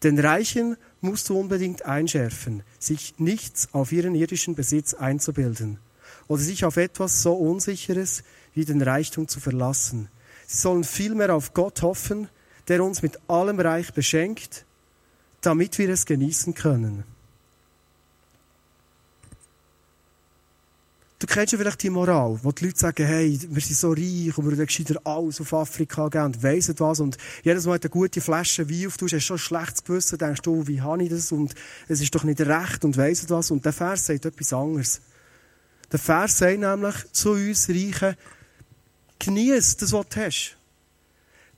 [0.03, 5.79] Den Reichen musst du unbedingt einschärfen, sich nichts auf ihren irdischen Besitz einzubilden
[6.27, 10.09] oder sich auf etwas so Unsicheres wie den Reichtum zu verlassen.
[10.47, 12.27] Sie sollen vielmehr auf Gott hoffen,
[12.67, 14.65] der uns mit allem Reich beschenkt,
[15.41, 17.03] damit wir es genießen können.
[21.19, 24.37] Du kennst ja vielleicht die Moral, wo die Leute sagen, hey, wir sind so reich
[24.37, 27.89] und wir würden gescheiter alles auf Afrika geben und weiss was und jedes Mal eine
[27.89, 31.09] gute Flasche Wein auf, du hast schon ein schlechtes Gewissen, denkst du, wie habe ich
[31.09, 31.55] das und
[31.89, 35.01] es ist doch nicht recht und weiss was und der Vers sagt etwas anderes.
[35.91, 38.15] Der Vers sagt nämlich zu uns Reichen,
[39.19, 40.57] genieß das, was du hast.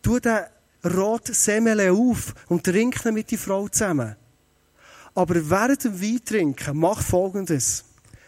[0.02, 0.46] Tu den
[0.84, 4.16] roten Semmel auf und trink ihn mit die Frau zusammen.
[5.14, 7.84] Aber während dem Wein trinken, mach Folgendes.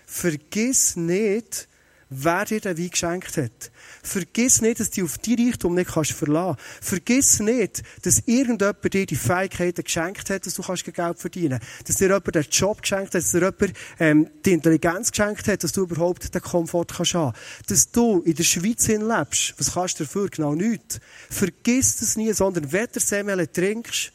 [0.05, 1.67] Vergiss nicht,
[2.15, 3.71] wer dir den Wein geschenkt hat.
[4.01, 6.89] Vergiss nicht, dass du auf die Reichtum nicht kannst verlassen kannst.
[6.89, 11.89] Vergiss nicht, dass irgendjemand dir die Fähigkeiten geschenkt hat, dass du kannst Geld verdienen kannst.
[11.89, 15.63] Dass dir jemand den Job geschenkt hat, dass dir jemand ähm, die Intelligenz geschenkt hat,
[15.63, 17.37] dass du überhaupt den Komfort kannst haben.
[17.67, 19.55] Dass du in der Schweiz lebst.
[19.57, 20.29] Was kannst du dafür?
[20.29, 20.99] Genau nichts.
[21.29, 24.11] Vergiss das nie, sondern wenn du Semele trinkst,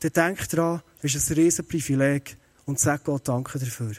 [0.00, 3.92] dann denk dran, das ist ein riesen Privileg und sag Gott Danke dafür.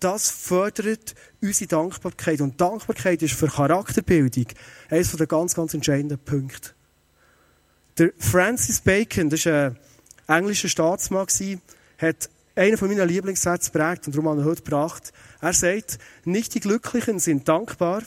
[0.00, 2.40] Das fördert unsere Dankbarkeit.
[2.40, 4.46] Und Dankbarkeit ist für Charakterbildung
[4.90, 6.70] eines der ganz, ganz entscheidenden Punkte.
[7.98, 9.74] Der Francis Bacon, das war
[10.26, 11.26] ein englischer Staatsmann,
[11.98, 15.12] hat einen von meinen Lieblingssätze prägt und darum habe ich heute gebracht.
[15.40, 18.02] Er sagt, nicht die Glücklichen sind dankbar,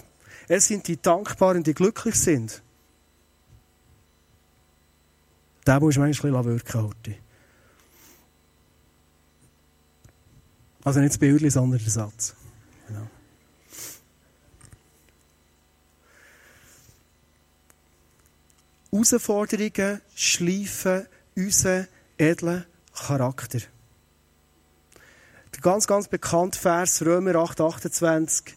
[0.47, 2.61] es sind die Dankbaren, die glücklich sind.
[5.65, 7.15] Da muss man ein bisschen wirken heute.
[10.89, 12.33] Also nicht das Bild, sondern der Satz.
[12.87, 13.07] Genau.
[18.91, 23.59] Herausforderungen schleifen unseren edlen Charakter.
[25.53, 28.55] Der ganz, ganz bekannte Vers Römer 8, 28.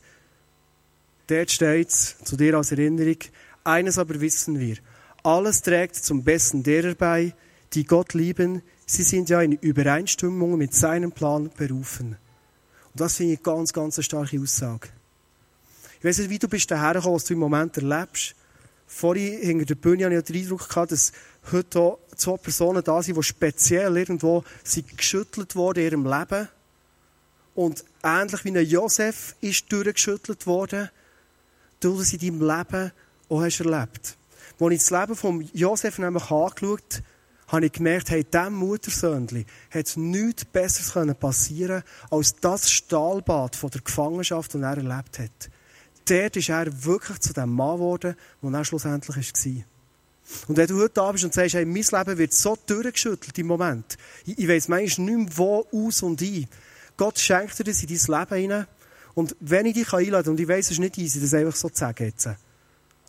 [1.27, 3.19] Dort steht zu dir als Erinnerung,
[3.63, 4.79] eines aber wissen wir,
[5.23, 7.35] alles trägt zum Besten derer bei,
[7.75, 12.19] die Gott lieben, Sie sind ja in Übereinstimmung mit seinem Plan berufen.
[12.95, 14.89] Und das finde ich ganz, ganz eine starke Aussage.
[15.99, 18.35] Ich weiß nicht, wie du bist daher gekommen, was du im Moment erlebst.
[18.87, 21.13] Vorhin hinter der Bühne hatte ich den Eindruck gehabt, dass
[21.51, 26.49] heute zwei Personen da sind, die speziell irgendwo sind geschüttelt wurden in ihrem Leben.
[27.55, 30.91] Und ähnlich wie ein Josef ist durchgeschüttelt worden,
[31.81, 32.93] du das in deinem Leben
[33.29, 34.17] auch hast erlebt.
[34.61, 37.03] Als ich das Leben von Josef nämlich angeschaut
[37.53, 43.83] habe, ich gemerkt, hey, diesem Muttersöhnchen hat nichts Besseres passieren als das Stahlbad von der
[43.83, 45.51] Gefangenschaft, das er erlebt hat.
[46.09, 49.65] Dort ist er wirklich zu dem Mann geworden, der er schlussendlich war.
[50.49, 53.47] Und wenn du heute da bist und sagst, hey, mein Leben wird so durchgeschüttelt im
[53.47, 56.49] Moment, ich, ich weiss manchmal nicht mehr, wo, aus und ein.
[56.97, 58.67] Gott schenkt dir das in dein Leben hinein.
[59.15, 61.55] Und wenn ich dich einladen kann, und ich weiss, es ist nicht easy, das einfach
[61.55, 62.29] so zu sagen jetzt,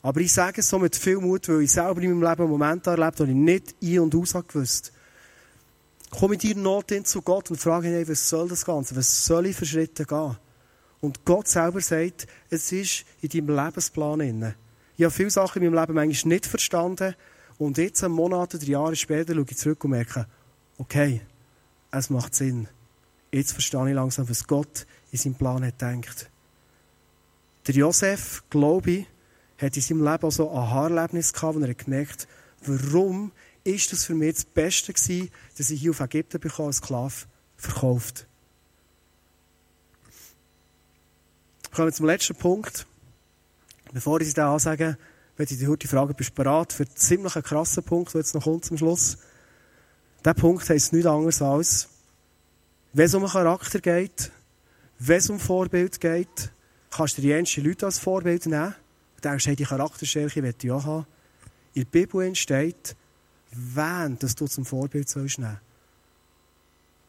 [0.03, 2.51] aber ich sage es so mit viel Mut, weil ich selber in meinem Leben einen
[2.51, 4.91] Moment erlebt habe, wo ich nicht ein- und aus gewusst.
[6.11, 8.97] Komm in deiner Not hin zu Gott und frage ihn, was soll das Ganze?
[8.97, 10.35] Was soll ich für Schritte gehen?
[10.99, 14.55] Und Gott selber sagt, es ist in deinem Lebensplan inne.
[14.97, 17.15] Ich habe viele Sachen in meinem Leben manchmal nicht verstanden.
[17.57, 20.27] Und jetzt, Monate, drei Jahre später, schaue ich zurück und merke,
[20.77, 21.21] okay,
[21.91, 22.67] es macht Sinn.
[23.31, 26.29] Jetzt verstehe ich langsam, was Gott in seinem Plan hat gedacht.
[27.67, 29.07] Der Josef, glaube ich,
[29.63, 32.27] hat in seinem Leben auch so ein Haarerlebnis gehabt, wo er gemerkt
[32.65, 33.31] warum
[33.63, 37.13] ist das für mich das Beste gewesen, dass ich hier auf Ägypten bekomme, als Sklave
[37.57, 38.27] verkauft.
[41.71, 42.85] Kommen wir zum letzten Punkt.
[43.93, 44.97] Bevor ich da ansage,
[45.37, 48.33] möchte ich dir heute fragen, bist du bereit für einen ziemlich krassen Punkt, der jetzt
[48.33, 49.17] noch kommt zum Schluss?
[50.19, 51.89] Dieser Punkt heisst nichts anderes als,
[52.93, 54.31] wenn es um einen Charakter geht,
[54.99, 56.51] wenn es um Vorbild geht,
[56.91, 58.75] kannst du dir jenste Leute als Vorbild nehmen.
[59.23, 61.05] Denkst, hey, die Charakterstärke möchte ich auch haben.
[61.73, 62.95] In der Bibel entsteht,
[63.51, 65.59] wen dass du zum Vorbild sollst nehmen.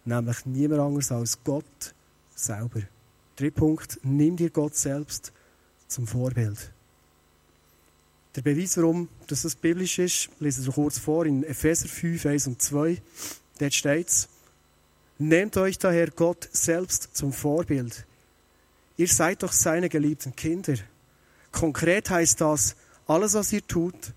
[0.04, 1.94] Nämlich niemand anderes als Gott
[2.34, 2.82] selber.
[3.36, 5.32] Dritter Punkt, nimm dir Gott selbst
[5.88, 6.70] zum Vorbild.
[8.36, 12.46] Der Beweis, warum dass das biblisch ist, lese ich kurz vor in Epheser 5, 1
[12.48, 13.00] und 2.
[13.58, 14.28] Dort steht es,
[15.18, 18.04] Nehmt euch daher Gott selbst zum Vorbild.
[18.96, 20.74] Ihr seid doch seine geliebten Kinder.
[21.54, 22.74] Konkret heißt das,
[23.06, 24.12] alles, was ihr tut,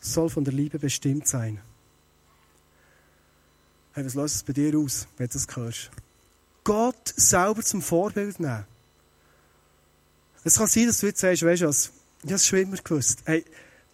[0.00, 1.60] soll von der Liebe bestimmt sein.
[3.92, 5.90] Hey, was löst es bei dir aus, wenn du das hörst?
[6.64, 8.64] Gott selber zum Vorbild nehmen.
[10.44, 12.78] Es kann sein, dass du jetzt sagst, weißt du was, ich habe es schon immer
[12.78, 13.20] gewusst.
[13.26, 13.44] Hey,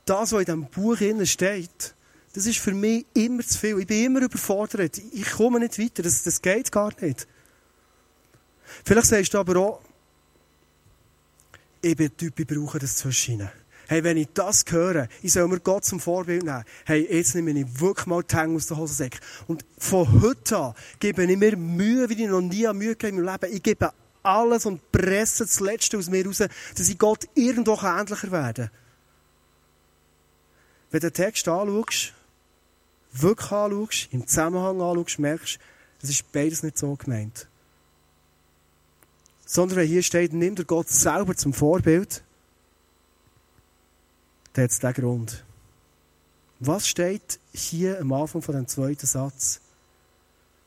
[0.05, 1.95] das, was in diesem Buch steht,
[2.33, 3.81] das ist für mich immer zu viel.
[3.81, 4.99] Ich bin immer überfordert.
[5.13, 6.05] Ich komme nicht weiter.
[6.05, 7.27] Das, das geht gar nicht.
[8.85, 9.81] Vielleicht sagst du aber auch,
[11.81, 13.49] ich bin Typ, ich brauche das zwischen.
[13.89, 16.65] Hey, wenn ich das höre, ich soll mir Gott zum Vorbild nehmen.
[16.85, 19.19] Hey, jetzt nehme ich wirklich mal die Hänge aus der Hosensäcke.
[19.47, 23.25] Und von heute an gebe ich mir Mühe, wie ich noch nie Mühe gegeben in
[23.25, 23.57] meinem Leben.
[23.57, 23.91] Ich gebe
[24.23, 28.79] alles und presse das Letzte aus mir raus, dass ich Gott irgendwo ähnlicher werden kann.
[30.91, 32.13] Wenn du den Text anschaust,
[33.13, 35.59] wirklich anschaust, im Zusammenhang anschaust, merkst
[36.03, 37.48] es ist beides nicht so gemeint.
[39.51, 42.23] Sondern wenn hier steht, nimm dir Gott selber zum Vorbild,
[44.53, 45.43] dann hat es den Grund.
[46.61, 49.63] Was steht hier am Anfang von dem zweiten Satz?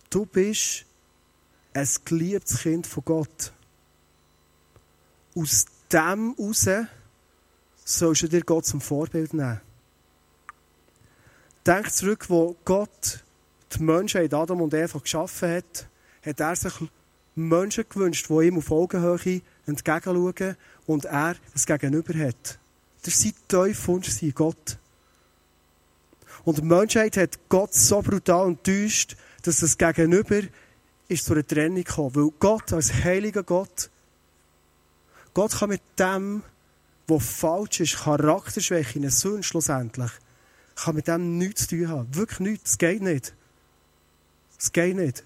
[0.09, 0.85] Du bist
[1.75, 3.53] ein geliebtes Kind von Gott.
[5.35, 6.67] Aus dem heraus
[7.85, 9.61] sollst du dir Gott zum Vorbild nehmen.
[11.67, 13.23] Denk zurück, wo Gott
[13.73, 15.87] die Menschen in Adam und Eva geschaffen hat,
[16.25, 16.73] hat er sich
[17.35, 22.59] Menschen gewünscht, die ihm auf Augenhöhe entgegenschauen und er es Gegenüber hat.
[23.03, 24.77] Das war sein Teufwunsch, Gott.
[26.43, 30.41] Und die Menschheit hat Gott so brutal enttäuscht, dass das Gegenüber
[31.07, 32.15] ist zu einer Trennung gekommen.
[32.15, 33.89] Weil Gott als heiliger Gott,
[35.33, 36.43] Gott kann mit dem,
[37.07, 40.11] was falsch ist, Charakterschwäche, eine Sünde schlussendlich,
[40.75, 42.15] kann mit dem nichts zu tun haben.
[42.15, 42.71] Wirklich nichts.
[42.71, 43.33] Es geht nicht.
[44.57, 45.23] Es geht nicht.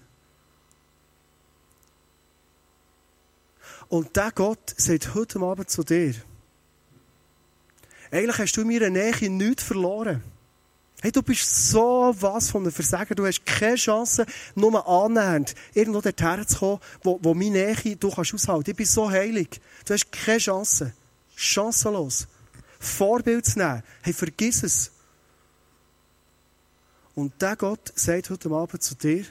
[3.88, 6.14] Und der Gott sagt heute Abend zu dir,
[8.10, 10.22] eigentlich hast du mir eine Nähe nichts verloren.
[11.02, 13.14] Hey, du bist so was von einem Versager.
[13.14, 18.10] Du hast keine Chance, nur annähernd irgendwo dorthin zu kommen, wo, wo meine Nähe du
[18.10, 18.70] kannst aushalten.
[18.70, 19.60] Ich bin so heilig.
[19.84, 20.92] Du hast keine Chance.
[21.34, 22.26] Chancenlos.
[22.80, 23.82] Vorbild zu nehmen.
[24.02, 24.90] Hey, vergiss es.
[27.14, 29.24] Und der Gott sagt heute Abend zu dir,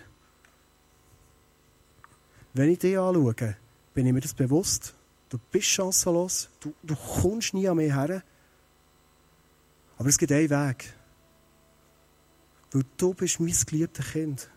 [2.54, 3.58] wenn ich dich anschaue,
[3.96, 4.94] bin ich mir das bewusst.
[5.30, 6.50] Du bist chancenlos.
[6.60, 8.22] Du, du kommst nie an mich her.
[9.98, 10.94] Aber es gibt einen Weg.
[12.72, 14.50] Weil du bist mein geliebtes Kind.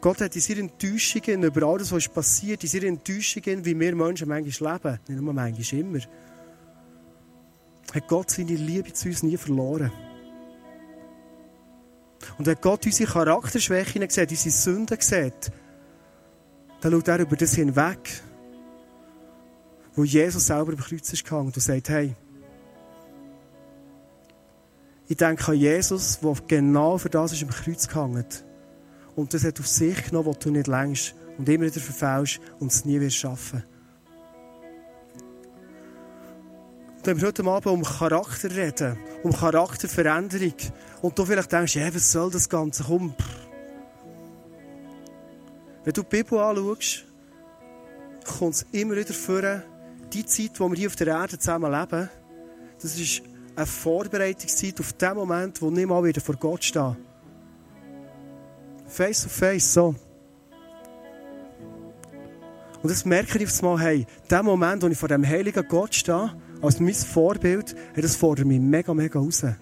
[0.00, 4.28] Gott hat in seiner Enttäuschung über alles, was passiert, in seiner Enttäuschung, wie wir Menschen
[4.28, 6.00] manchmal leben, nicht nur manchmal, immer,
[7.94, 9.90] hat Gott seine Liebe zu uns nie verloren.
[12.38, 15.50] Und wenn Gott unsere Charakterschwächen sieht, unsere Sünden sieht,
[16.80, 18.22] dann schaut er über das hinweg
[19.96, 22.14] wo Jesus selber im Kreuz ist gehangen und sagt, hey,
[25.08, 28.26] ich denke an Jesus, der genau für das ist im Kreuz gehangen.
[29.14, 32.70] Und das hat auf sich genommen, was du nicht längst und immer wieder verfällst und
[32.70, 33.62] es nie wirst schaffen.
[33.62, 33.75] Und
[37.06, 40.54] wenn wir heute Abend um Charakter reden, um Charakterveränderung,
[41.02, 42.82] und du vielleicht denkst, ja, was soll das Ganze?
[42.84, 43.14] Komm.
[45.84, 47.04] Wenn du die Bibel anschaust,
[48.38, 49.62] kommt es immer wieder vor,
[50.12, 52.10] die Zeit, die wir hier auf der Erde zusammen leben,
[52.82, 53.22] das ist
[53.54, 56.96] eine Vorbereitungszeit auf den Moment, wo nicht mal wieder vor Gott stehe.
[58.86, 59.94] Face to face, so.
[62.82, 65.94] Und das merke ich auf einmal, hey, der Moment, wo ich vor dem heiligen Gott
[65.94, 66.32] stehe,
[66.66, 69.42] als mein Vorbild, hey, das fordert mich mega, mega raus.
[69.44, 69.56] Und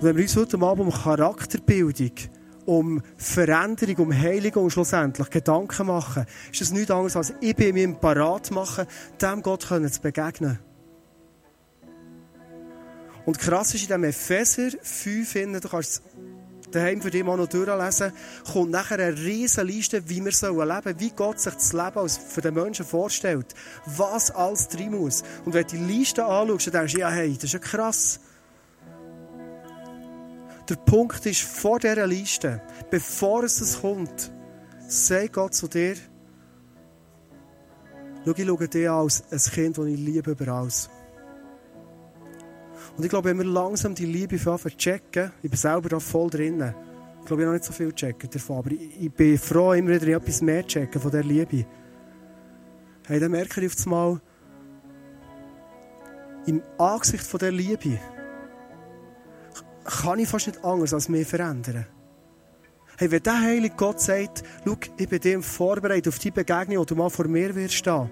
[0.00, 2.12] wenn wir uns heute Abend um Charakterbildung,
[2.66, 7.92] um Veränderung, um Heiligung schlussendlich Gedanken machen, ist das nichts anderes als ich bin mir
[7.94, 8.86] parat machen,
[9.20, 10.58] dem Gott zu begegnen.
[13.24, 16.02] Und krass ist in dem Epheser 5, finden, du kannst
[16.72, 18.12] daheim für dich mal noch durchlesen,
[18.52, 22.40] kommt nachher eine riesige Liste, wie wir leben sollen, wie Gott sich das Leben für
[22.40, 23.54] den Menschen vorstellt,
[23.86, 25.22] was alles drin muss.
[25.44, 28.20] Und wenn du die Liste anschaust, dann denkst du, ja, hey, das ist ja krass.
[30.68, 34.32] Der Punkt ist, vor dieser Liste, bevor es kommt,
[34.88, 35.96] sagt Gott zu dir,
[38.24, 40.88] schau, ich schaue dich als ein Kind, das ich liebe über alles.
[42.96, 46.28] Und ich glaube, wenn wir langsam die Liebe für checken, ich bin selber da voll
[46.28, 46.74] drin.
[47.20, 49.90] Ich glaube, ich habe noch nicht so viel checken davon, aber ich, bin froh, immer
[49.90, 51.64] wieder etwas mehr checken von dieser Liebe.
[53.06, 54.20] Hey, dann merke ich auf einmal,
[56.46, 57.98] im Angesicht von dieser Liebe
[59.84, 61.86] kann ich fast nicht anders als mich verändern.
[62.98, 66.84] Hey, wenn der Heilige Gott sagt, schau, ich bin dem vorbereitet auf die Begegnung, wo
[66.84, 68.10] du mal vor mir wirst stehen.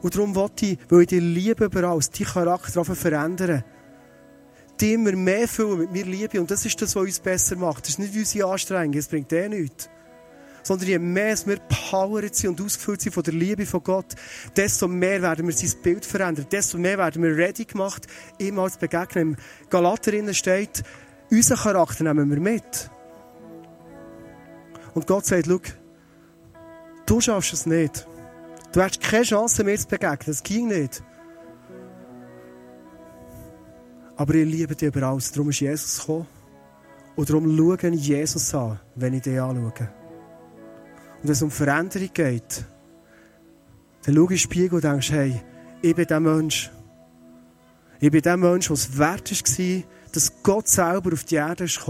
[0.00, 3.62] Und darum wollte ich, weil ich die Liebe überall, die Charakter verändern
[4.82, 6.40] die immer mehr füllen mit mir Liebe.
[6.40, 7.84] Und das ist das, was uns besser macht.
[7.84, 9.88] Das ist nicht unsere Anstrengung, es bringt eh nichts.
[10.64, 11.58] Sondern je mehr wir
[11.90, 14.14] powered sind und ausgefüllt sind von der Liebe von Gott,
[14.56, 16.46] desto mehr werden wir sein Bild verändern.
[16.50, 18.06] Desto mehr werden wir ready gemacht,
[18.38, 19.30] ihm als begegnen.
[19.30, 19.36] Im
[19.70, 20.82] Galaterinnen steht,
[21.30, 22.90] unseren Charakter nehmen wir mit.
[24.94, 25.60] Und Gott sagt, schau,
[27.06, 28.06] du schaffst es nicht.
[28.72, 30.26] Du hast keine Chance, mir zu begegnen.
[30.26, 31.02] Das ging nicht.
[34.22, 35.32] Aber ich liebe dich über alles.
[35.32, 36.28] Darum ist Jesus gekommen.
[37.16, 39.64] Und darum schaue ich Jesus an, wenn ich dich anschaue.
[39.64, 39.88] Und
[41.24, 42.64] wenn es um Veränderung geht,
[44.04, 45.42] dann schaue ich in den Spiegel und denkst, hey,
[45.80, 46.70] ich bin der Mensch.
[47.98, 49.82] Ich bin der Mensch, der es wert war,
[50.12, 51.80] dass Gott selber auf die Erde ist.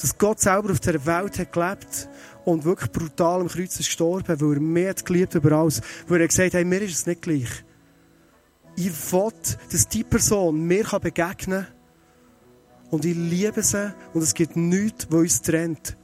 [0.00, 2.08] Dass Gott selber auf der Welt hat gelebt
[2.44, 5.80] und wirklich brutal am Kreuz ist gestorben, weil er mich hat über alles.
[6.06, 7.64] Weil er gesagt hat, hey, mir ist es nicht gleich
[8.76, 9.32] ich will,
[9.70, 11.79] dass die Person mir begegnen kann.
[12.90, 13.94] Und ich liebe sie.
[14.12, 15.96] Und es gibt nichts, was uns trennt.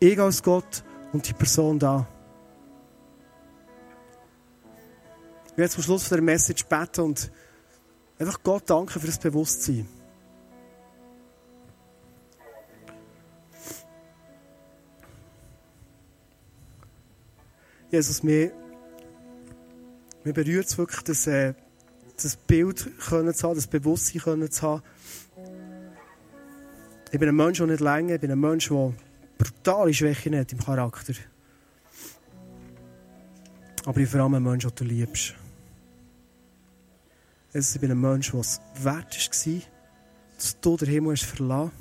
[0.00, 2.08] Ich als Gott und die Person da.
[5.52, 7.30] Ich werde zum Schluss von der Message beten und
[8.18, 9.86] einfach Gott danken für das Bewusstsein.
[17.90, 18.52] Jesus, mir,
[20.22, 21.54] mir berührt es wirklich, dass äh,
[22.16, 24.82] das Bild können zu haben, das Bewusstsein können zu haben.
[27.12, 28.92] Ich bin ein Mensch, der nicht länger, ich bin ein Mensch, der
[29.36, 31.14] brutale Schwächen hat im Charakter.
[33.84, 35.34] Aber ich vor allem ein Mensch, den du liebst.
[37.52, 39.60] Also ich bin ein Mensch, der es wert war,
[40.36, 41.72] dass du den Himmel hast verlassen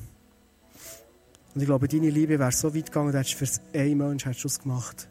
[1.54, 4.60] Und ich glaube, deine Liebe wäre so weit gegangen, dass du für einen Menschen es
[4.60, 5.08] gemacht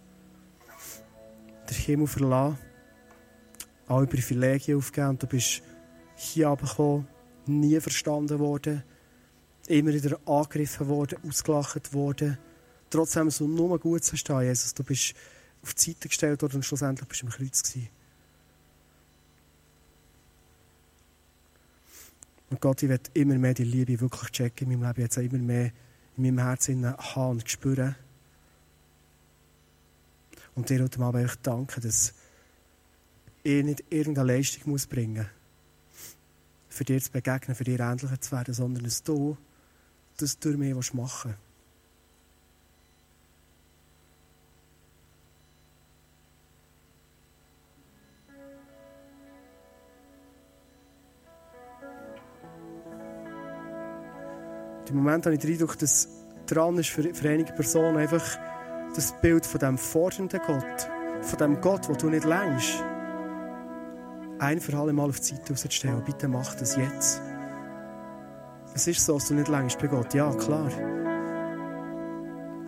[1.70, 2.58] Den Himmel verlassen
[3.86, 5.62] alle Privilegien aufgegeben du bist
[6.16, 7.06] hier gekommen,
[7.46, 8.82] nie verstanden worden,
[9.68, 12.38] immer wieder angegriffen worden, ausgelacht worden.
[12.90, 14.74] Trotzdem so nur gut zu stehen, Jesus.
[14.74, 15.14] Du bist
[15.62, 17.88] auf die Seite gestellt worden und schlussendlich bist du im Kreuz gewesen.
[22.50, 25.38] Und Gott, ich werde immer mehr die Liebe wirklich checken in meinem Leben, jetzt immer
[25.38, 25.70] mehr
[26.16, 27.94] in meinem Herzen haben und spüren.
[30.54, 32.14] Und dir heute Abend danken, dass
[33.42, 35.26] ich nicht irgendeine Leistung muss bringen muss,
[36.68, 39.36] für dir zu begegnen, für dir ähnlicher zu werden, sondern dass du
[40.18, 41.48] das durch mich machen willst.
[54.90, 56.08] Im Moment habe ich den Eindruck, dass
[56.46, 58.38] dran ist für, einige Personen einfach
[58.94, 60.88] das Bild von dem fordernden Gott,
[61.20, 62.82] von dem Gott, wo du nicht längst
[64.38, 66.02] ein für alle Mal auf die Seite rauszustellen.
[66.04, 67.20] Bitte mach das jetzt.
[68.78, 70.14] Es ist so, dass du nicht längst bei Gott.
[70.14, 70.70] Ja, klar.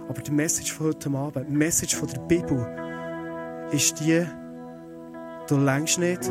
[0.08, 2.66] Aber die Message von heute Abend, die Message von der Bibel,
[3.70, 4.26] ist die,
[5.46, 6.28] du längst nicht,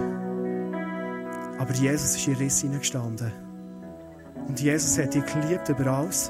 [1.57, 3.31] aber Jesus ist in Riss hineingestanden.
[4.49, 6.29] Und Jesus hat dich geliebt über alles.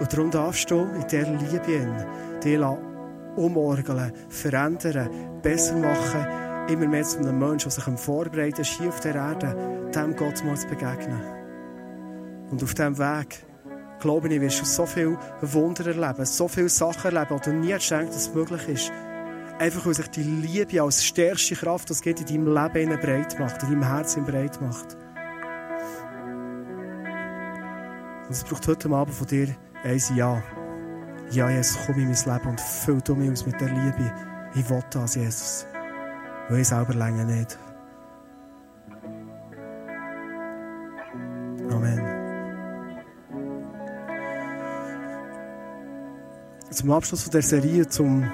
[0.00, 2.06] Und darum darfst du in dieser Liebe
[2.42, 2.58] dich
[3.36, 5.10] umorgeln, verändern,
[5.42, 6.26] besser machen,
[6.70, 10.44] immer mehr zu einem Menschen, der sich vorbereitet ist, hier auf der Erde, dem Gott
[10.44, 11.37] mal zu begegnen.
[12.50, 13.44] Und auf diesem Weg,
[14.00, 17.72] glaube ich, wirst du so viel Wunder erleben, so viele Sachen erleben, die du nie
[17.72, 18.92] gedacht dass es möglich ist.
[19.58, 23.62] Einfach, weil sich die Liebe als stärkste Kraft, das geht in deinem Leben breit macht,
[23.64, 24.96] in deinem Herzen breit macht.
[28.26, 29.48] Und es braucht heute Abend von dir
[29.84, 30.42] ein Ja.
[31.30, 34.12] Ja, Jesus, komm in mein Leben und füll du mich aus mit der Liebe.
[34.54, 35.66] Ich will das, Jesus.
[36.48, 37.58] Weil ich selber länger nicht.
[46.70, 48.30] Zum Abschluss von der Serie, zum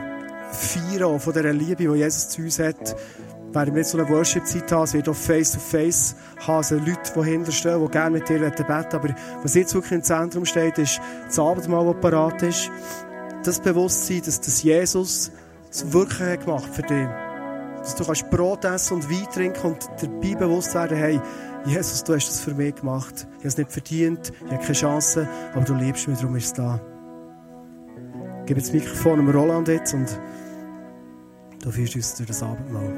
[0.51, 2.97] Feiern von dieser Liebe, die Jesus zu uns hat,
[3.53, 4.85] werden wir jetzt so eine Worship-Zeit haben.
[4.85, 8.87] Es wird auch Face-to-Face haben, also Leute, die hinterstehen, die gerne mit dir beten wollen.
[8.93, 12.71] Aber was jetzt wirklich im Zentrum steht, ist das Abendmahl, das parat ist.
[13.45, 15.31] Das Bewusstsein, dass das Jesus
[15.71, 17.09] es wirklich gemacht für dich.
[17.79, 21.21] Dass du kannst Brot essen und Wein trinken und dabei bewusst werden, hey,
[21.67, 23.15] Jesus, du hast das für mich gemacht.
[23.17, 26.47] Ich habe es nicht verdient, ich habe keine Chance, aber du liebst mich, darum ist
[26.47, 26.81] es da.
[28.45, 30.21] Ich gebe das Mikrofon dem Roland jetzt und
[31.63, 32.93] du führst uns durch das Abendmahl.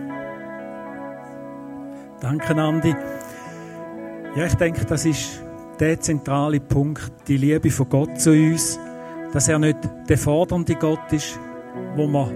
[2.20, 2.92] Danke, Andi.
[4.34, 5.40] Ja, ich denke, das ist
[5.78, 8.80] der zentrale Punkt, die Liebe von Gott zu uns,
[9.32, 9.78] dass er nicht
[10.09, 11.38] der fordernde Gott ist,
[11.94, 12.32] wo wir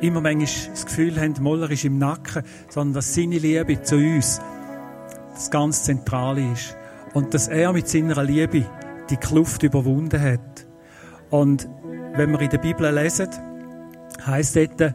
[0.00, 4.40] immer manchmal das Gefühl haben, Moller ist im Nacken, sondern dass seine Liebe zu uns
[5.34, 6.76] das ganz Zentrale ist.
[7.14, 8.66] Und dass er mit seiner Liebe
[9.08, 10.66] die Kluft überwunden hat.
[11.30, 11.68] Und
[12.14, 13.28] wenn wir in der Bibel lesen,
[14.26, 14.94] heißt dort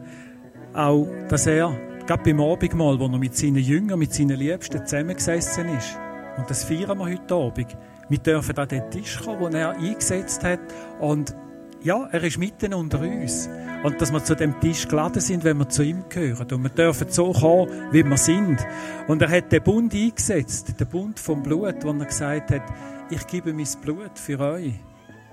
[0.74, 1.74] auch, dass er
[2.06, 5.98] Gerade beim Abendmahl, wo er mit seinen Jüngern, mit seinen Liebsten zusammengesessen ist.
[6.36, 7.76] Und das feiern wir heute Abend.
[8.08, 10.60] Wir dürfen an den Tisch kommen, den er eingesetzt hat.
[11.00, 11.34] Und
[11.82, 13.48] ja, er ist mitten unter uns.
[13.82, 16.46] Und dass wir zu dem Tisch geladen sind, wenn wir zu ihm gehören.
[16.52, 18.64] Und wir dürfen so kommen, wie wir sind.
[19.08, 22.62] Und er hat den Bund eingesetzt, den Bund vom Blut, wo er gesagt hat,
[23.10, 24.74] ich gebe mein Blut für euch.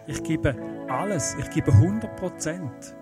[0.08, 0.56] Ich gebe
[0.90, 1.36] alles.
[1.40, 2.96] Ich gebe 100 Prozent.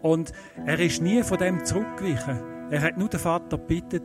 [0.00, 0.32] Und
[0.66, 2.40] er ist nie von dem zurückgewichen.
[2.70, 4.02] Er hat nur den Vater gebeten,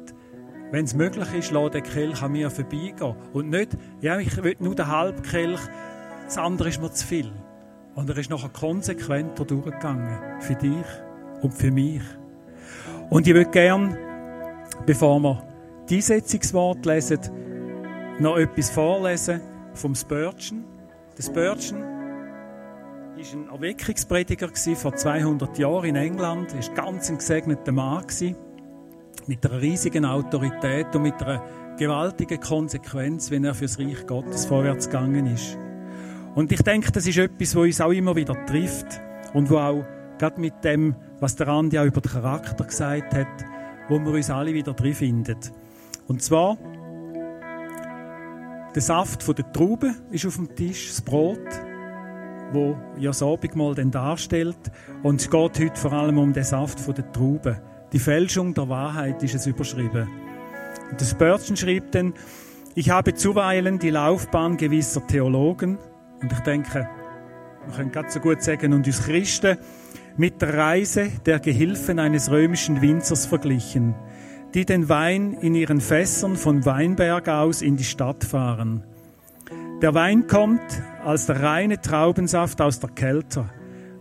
[0.71, 3.15] wenn es möglich ist, lass den Kelch an mir vorbeigehen.
[3.31, 5.61] Und nicht, ja, ich will nur den halben Kelch,
[6.25, 7.31] das andere ist mir zu viel.
[7.95, 10.41] Und er ist nachher konsequenter durchgegangen.
[10.41, 10.85] Für dich
[11.41, 12.01] und für mich.
[13.09, 13.97] Und ich würde gern,
[14.85, 15.43] bevor wir
[15.89, 17.19] die Einsetzungswort lesen,
[18.19, 19.39] noch etwas vorlesen
[19.73, 20.65] vom Spurgeon.
[21.17, 21.96] Der Spurgeon
[23.17, 26.53] war ein Erweckungsprediger vor 200 Jahren in England.
[26.53, 28.05] Er war ganz ein gesegneter Mann
[29.25, 31.43] mit einer riesigen Autorität und mit einer
[31.77, 35.57] gewaltigen Konsequenz, wenn er fürs Reich Gottes vorwärts gegangen ist.
[36.35, 39.01] Und ich denke, das ist etwas, was uns auch immer wieder trifft
[39.33, 39.83] und wo auch
[40.19, 43.45] gerade mit dem, was der Andi auch über den Charakter gesagt hat,
[43.89, 45.39] wo wir uns alle wieder drin finden.
[46.07, 46.57] Und zwar
[48.75, 51.39] der Saft von der Traube ist auf dem Tisch, das Brot,
[52.53, 54.57] wo ja das Abendmahl dann darstellt.
[55.03, 57.61] Und es geht heute vor allem um den Saft von der Traube.
[57.93, 60.07] Die Fälschung der Wahrheit ist es überschrieben.
[60.91, 62.13] Und das Spurgeon schrieb dann,
[62.75, 65.77] ich habe zuweilen die Laufbahn gewisser Theologen,
[66.21, 66.89] und ich denke,
[67.65, 69.57] wir können ganz so gut sagen, und uns Christen,
[70.15, 73.95] mit der Reise der Gehilfen eines römischen Winzers verglichen,
[74.53, 78.83] die den Wein in ihren Fässern von Weinberg aus in die Stadt fahren.
[79.81, 83.45] Der Wein kommt als der reine Traubensaft aus der Kälte.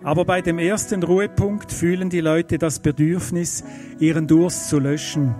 [0.03, 3.63] Aber bei dem ersten Ruhepunkt fühlen die Leute das Bedürfnis,
[3.99, 5.35] ihren Durst zu löschen.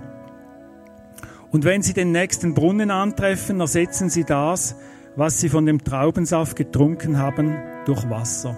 [1.49, 4.75] Und wenn sie den nächsten Brunnen antreffen, ersetzen sie das,
[5.15, 8.55] was sie von dem Traubensaft getrunken haben, durch Wasser.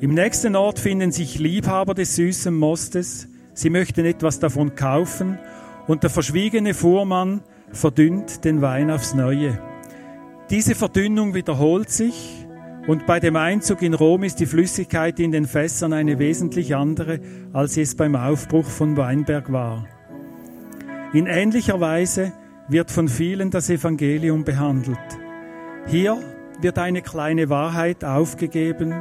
[0.00, 3.28] Im nächsten Ort finden sich Liebhaber des süßen Mostes.
[3.54, 5.38] Sie möchten etwas davon kaufen
[5.86, 9.60] und der verschwiegene Fuhrmann verdünnt den Wein aufs Neue.
[10.52, 12.46] Diese Verdünnung wiederholt sich
[12.86, 17.20] und bei dem Einzug in Rom ist die Flüssigkeit in den Fässern eine wesentlich andere,
[17.54, 19.86] als es beim Aufbruch von Weinberg war.
[21.14, 22.34] In ähnlicher Weise
[22.68, 24.98] wird von vielen das Evangelium behandelt.
[25.86, 26.18] Hier
[26.60, 28.92] wird eine kleine Wahrheit aufgegeben,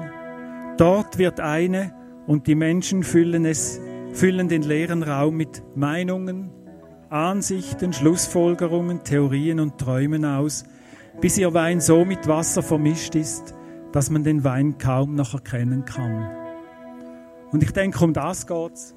[0.78, 1.93] dort wird eine
[2.28, 3.82] und die Menschen füllen es,
[4.14, 6.49] füllen den leeren Raum mit Meinungen,
[7.10, 10.64] Ansichten, Schlussfolgerungen, Theorien und Träumen aus,
[11.20, 13.53] bis ihr Wein so mit Wasser vermischt ist,
[13.91, 16.30] dass man den Wein kaum noch erkennen kann.
[17.51, 18.95] Und ich denke, um das geht's.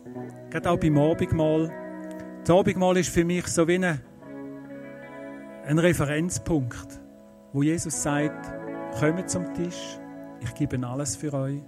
[0.50, 1.72] Gerade auch beim Abendmahl.
[2.44, 4.00] Das Abendmahl ist für mich so wie ein,
[5.66, 7.00] ein Referenzpunkt,
[7.52, 8.52] wo Jesus sagt,
[8.98, 9.98] kommt zum Tisch,
[10.40, 11.62] ich gebe alles für euch.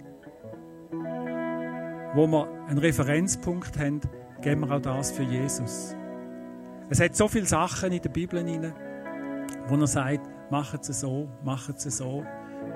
[2.13, 3.99] Wo wir einen Referenzpunkt haben,
[4.41, 5.95] geben wir auch das für Jesus.
[6.89, 8.73] Es hat so viele Sachen in der Bibel hinein,
[9.67, 12.23] wo er sagt, machen Sie so, machen Sie so.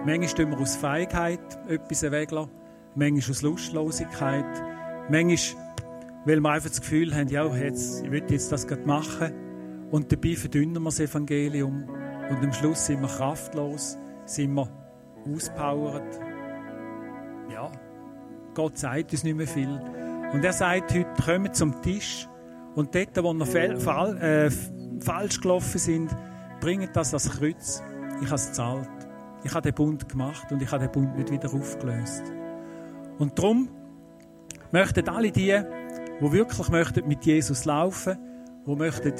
[0.05, 2.51] Manchmal tun wir aus Feigheit etwas weglassen,
[2.95, 4.63] manchmal aus Lustlosigkeit,
[5.09, 5.63] manchmal,
[6.26, 9.32] weil wir einfach das Gefühl haben, ja, jetzt, ich will jetzt das gerade machen.
[9.91, 11.84] Und dabei verdünnen wir das Evangelium.
[12.30, 14.69] Und am Schluss sind wir kraftlos, sind wir
[15.34, 16.19] auspowert.
[17.51, 17.69] Ja,
[18.53, 19.82] Gott sagt uns nicht mehr viel.
[20.32, 22.28] Und er sagt heute, kommen zum Tisch
[22.76, 24.49] und dort, wo wir äh,
[25.01, 26.15] falsch gelaufen sind,
[26.62, 27.84] bringt das als Kreuz.
[28.22, 28.89] Ich habe es gezahlt.
[29.43, 32.24] Ich habe den Bund gemacht und ich habe den Bund nicht wieder aufgelöst.
[33.18, 33.68] Und darum
[34.72, 35.59] möchten alle die,
[36.22, 38.18] die wirklich möchten mit Jesus laufen,
[38.66, 39.14] die möchten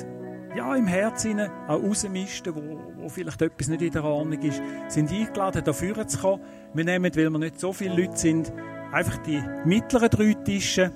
[0.56, 5.12] ja, im Herzen auch rausmisten, wo, wo vielleicht etwas nicht in der Ordnung ist, sind
[5.12, 6.44] eingeladen, dafür zu kommen.
[6.74, 8.54] Wir nehmen, weil wir nicht so viele Leute sind,
[8.92, 10.92] einfach die mittleren drei Tische,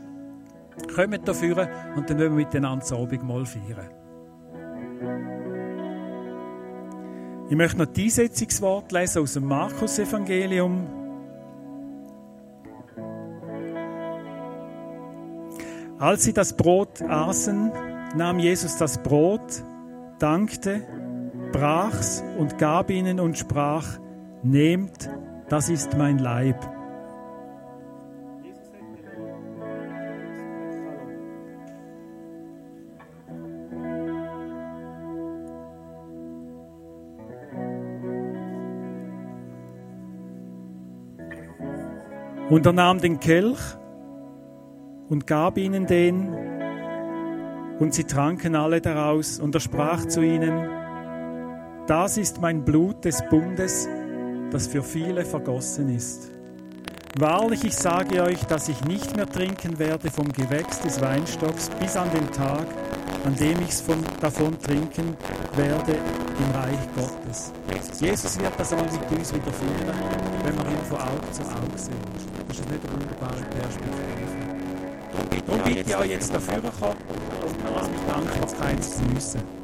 [0.93, 3.89] kommen dafür und dann wollen wir miteinander das Abendmahl feiern.
[7.48, 10.88] Ich möchte noch die Einsetzungswort lesen aus dem Markus-Evangelium.
[16.00, 17.72] Als sie das Brot aßen,
[18.16, 19.64] nahm Jesus das Brot,
[20.18, 20.82] dankte,
[21.52, 24.00] brach's und gab ihnen und sprach,
[24.41, 25.10] Nehmt,
[25.48, 26.75] das ist mein Leib.
[42.56, 43.60] Und er nahm den Kelch
[45.10, 46.34] und gab ihnen den,
[47.80, 50.66] und sie tranken alle daraus, und er sprach zu ihnen,
[51.86, 53.89] das ist mein Blut des Bundes,
[54.51, 56.32] das für viele vergossen ist.
[57.20, 61.97] Wahrlich, ich sage euch, dass ich nicht mehr trinken werde vom Gewächs des Weinstocks bis
[61.97, 62.68] an den Tag,
[63.26, 63.76] an dem ich
[64.22, 65.18] davon trinken
[65.58, 65.97] werde
[66.40, 67.52] im Reich Gottes.
[68.00, 69.94] Jesus wird das einmal mit uns wieder führen,
[70.44, 71.96] wenn wir ihn von Auge zu Auge sehen.
[72.48, 74.06] Das ist nicht eine wunderbare Perspektive.
[75.48, 76.96] Darum bitte ich euch jetzt dafür kommen
[77.90, 79.55] mich danken, jetzt keins zu müssen.